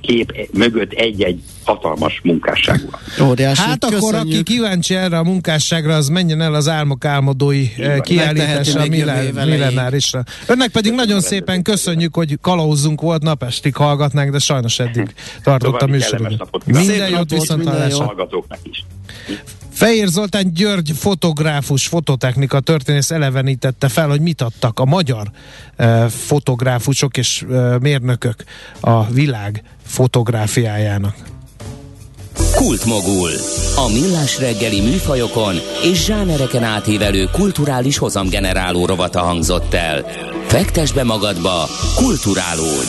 kép 0.01 0.49
mögött 0.53 0.91
egy-egy 0.91 1.39
hatalmas 1.63 2.19
munkásság 2.23 2.81
van. 2.91 3.27
Óriási, 3.29 3.61
hát 3.61 3.79
köszönjük. 3.79 4.03
akkor 4.03 4.19
aki 4.19 4.43
kíváncsi 4.43 4.95
erre 4.95 5.17
a 5.17 5.23
munkásságra, 5.23 5.95
az 5.95 6.07
menjen 6.07 6.41
el 6.41 6.53
az 6.53 6.67
álmok 6.67 7.05
álmodói 7.05 7.67
kiállításra, 8.01 8.85
millenárisra. 8.87 10.23
Önnek 10.47 10.69
pedig 10.69 10.93
nagyon 10.93 11.21
szépen 11.21 11.61
köszönjük, 11.61 12.15
hogy 12.15 12.37
kalauzunk 12.41 13.01
volt, 13.01 13.21
napestig 13.21 13.75
hallgatnánk, 13.75 14.31
de 14.31 14.39
sajnos 14.39 14.79
eddig 14.79 15.13
tartott 15.43 15.81
a 15.81 15.87
műsorunk. 15.87 16.65
Minden 16.65 17.09
jót 17.09 17.29
viszont 17.29 17.69
hallgatóknak 17.93 18.59
is. 18.63 18.85
Fehér 19.71 20.07
Zoltán 20.07 20.53
György 20.53 20.91
fotográfus, 20.95 21.87
fototechnika 21.87 22.59
történész 22.59 23.11
elevenítette 23.11 23.89
fel, 23.89 24.07
hogy 24.07 24.21
mit 24.21 24.41
adtak 24.41 24.79
a 24.79 24.85
magyar 24.85 25.31
uh, 25.77 26.05
fotográfusok 26.05 27.17
és 27.17 27.41
uh, 27.41 27.79
mérnökök 27.79 28.43
a 28.79 29.05
világ 29.05 29.63
fotográfiájának. 29.83 31.34
Kultmogul. 32.55 33.31
A 33.75 33.91
millás 33.91 34.39
reggeli 34.39 34.81
műfajokon 34.81 35.55
és 35.83 36.03
zsánereken 36.05 36.63
átívelő 36.63 37.29
kulturális 37.31 37.97
hozamgeneráló 37.97 38.85
rovata 38.85 39.19
hangzott 39.19 39.73
el. 39.73 40.05
Fektes 40.47 40.91
be 40.91 41.03
magadba, 41.03 41.69
kulturálódj! 41.95 42.87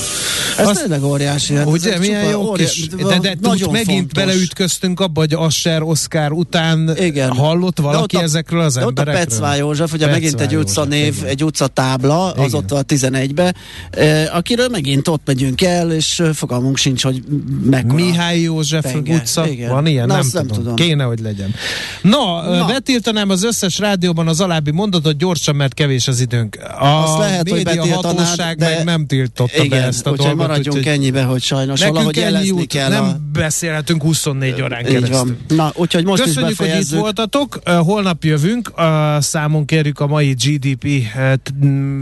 Ez 0.59 0.69
Azt, 0.69 0.81
tényleg 0.81 1.05
óriási. 1.05 1.55
Hát 1.55 1.67
ugye, 1.67 1.93
ez 1.93 2.01
milyen 2.01 2.25
jó 2.29 2.53
kis, 2.53 2.87
de, 2.89 3.19
de 3.19 3.37
nagyon 3.41 3.71
megint 3.73 3.99
fontos. 3.99 4.23
beleütköztünk 4.25 5.01
abba, 5.01 5.21
hogy 5.21 5.33
Asser, 5.33 5.83
Oscar 5.83 6.33
után 6.33 6.97
Igen. 6.97 7.31
hallott 7.33 7.79
valaki 7.81 8.17
a, 8.17 8.21
ezekről 8.21 8.61
az 8.61 8.75
de 8.75 8.81
emberekről? 8.81 9.15
ott 9.15 9.21
a 9.23 9.25
Pecvá 9.27 9.57
József, 9.57 9.93
ugye 9.93 10.05
Pecvá 10.05 10.21
megint 10.21 10.41
egy 10.41 10.57
utca 10.57 10.85
név, 10.85 11.15
egy 11.27 11.45
utca 11.45 11.67
tábla, 11.67 12.33
az 12.33 12.55
ott 12.55 12.73
a 12.73 12.83
11-be, 12.83 13.55
eh, 13.91 14.37
akiről 14.37 14.69
megint 14.69 15.09
ott 15.09 15.23
megyünk 15.25 15.63
el, 15.63 15.93
és 15.93 16.23
fogalmunk 16.35 16.77
sincs, 16.77 17.03
hogy 17.03 17.23
mekkora. 17.65 17.95
Mihály 17.95 18.41
József 18.41 18.83
penge. 18.83 19.13
Utca, 19.41 19.51
Igen. 19.53 19.71
van 19.71 19.87
ilyen? 19.87 20.07
Na, 20.07 20.15
nem, 20.15 20.23
tudom. 20.23 20.47
nem 20.47 20.57
tudom. 20.57 20.75
Kéne, 20.75 21.05
hogy 21.05 21.21
legyen. 21.21 21.55
Na, 22.03 22.43
Na, 22.43 22.67
betiltanám 22.67 23.31
az 23.31 23.45
összes 23.45 23.79
rádióban 23.79 24.29
az 24.29 24.41
alábbi 24.41 24.71
mondatot 24.71 25.17
gyorsan, 25.17 25.57
mert 25.57 25.75
kevés 25.75 26.09
az 26.09 26.21
időnk. 26.21 26.59
A 26.79 27.03
Azt 27.03 27.19
lehet, 27.19 27.49
hogy 27.49 27.79
hatóság 27.91 28.57
de... 28.57 28.69
meg 28.69 28.85
nem 28.85 29.07
tiltotta 29.07 29.65
Igen, 29.65 29.81
be 29.81 29.87
ezt 29.87 30.07
a 30.07 30.13
dolgot. 30.17 30.37
maradjunk 30.37 30.79
úgy, 30.79 30.87
ennyibe, 30.87 31.23
hogy 31.23 31.43
sajnos 31.43 31.85
valahogy 31.85 32.17
jelezni 32.17 32.47
jut, 32.47 32.67
kell. 32.67 32.89
Nem 32.89 33.05
a... 33.05 33.17
beszélhetünk 33.33 34.03
24 34.03 34.63
órán 34.63 34.85
keresztül. 34.85 35.17
Van. 35.17 35.39
Na, 35.49 35.73
úgyhogy 35.75 36.05
most 36.05 36.23
Köszönjük, 36.23 36.51
is 36.51 36.59
hogy 36.59 36.81
itt 36.81 36.89
voltatok. 36.89 37.59
Holnap 37.65 38.25
jövünk. 38.25 38.73
Számon 39.19 39.65
kérjük 39.65 40.01
a 40.01 40.07
mai 40.07 40.33
GDP 40.33 40.87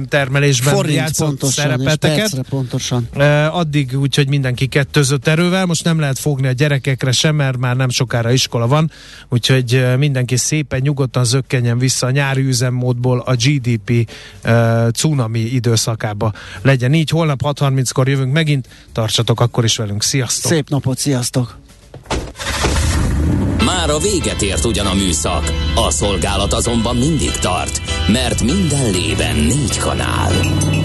termelésben 0.09 0.75
Forint 0.75 0.94
játszott 0.97 1.27
pontosan, 1.27 1.64
szerepeteket. 1.64 2.44
pontosan. 2.49 3.09
Addig 3.51 3.99
úgyhogy 3.99 4.29
mindenki 4.29 4.66
kettőzött 4.66 5.27
erővel. 5.27 5.66
Most 5.66 5.85
nem 5.85 5.99
lehet 6.01 6.18
fogni 6.18 6.47
a 6.47 6.53
gyerekekre 6.53 7.12
sem, 7.24 7.34
mert 7.34 7.56
már 7.56 7.76
nem 7.76 7.88
sokára 7.88 8.30
iskola 8.30 8.66
van. 8.66 8.90
Úgyhogy 9.28 9.87
mindenki 9.98 10.37
szépen 10.37 10.80
nyugodtan 10.80 11.24
zökkenjen 11.24 11.78
vissza 11.78 12.06
a 12.06 12.10
nyári 12.10 12.40
üzemmódból 12.40 13.18
a 13.26 13.34
GDP 13.34 14.10
uh, 14.44 14.88
cunami 14.90 15.40
időszakába 15.40 16.32
legyen 16.62 16.94
így. 16.94 17.10
Holnap 17.10 17.40
6.30-kor 17.42 18.08
jövünk 18.08 18.32
megint, 18.32 18.68
tartsatok 18.92 19.40
akkor 19.40 19.64
is 19.64 19.76
velünk. 19.76 20.02
Sziasztok! 20.02 20.52
Szép 20.52 20.68
napot, 20.68 20.98
sziasztok! 20.98 21.56
Már 23.64 23.90
a 23.90 23.98
véget 23.98 24.42
ért 24.42 24.64
ugyan 24.64 24.87
a 24.87 24.94
műszak, 24.94 25.52
a 25.75 25.90
szolgálat 25.90 26.52
azonban 26.52 26.96
mindig 26.96 27.33
tart, 27.33 27.81
mert 28.08 28.42
minden 28.42 28.90
lében 28.90 29.37
négy 29.37 29.79
kanál. 29.79 30.33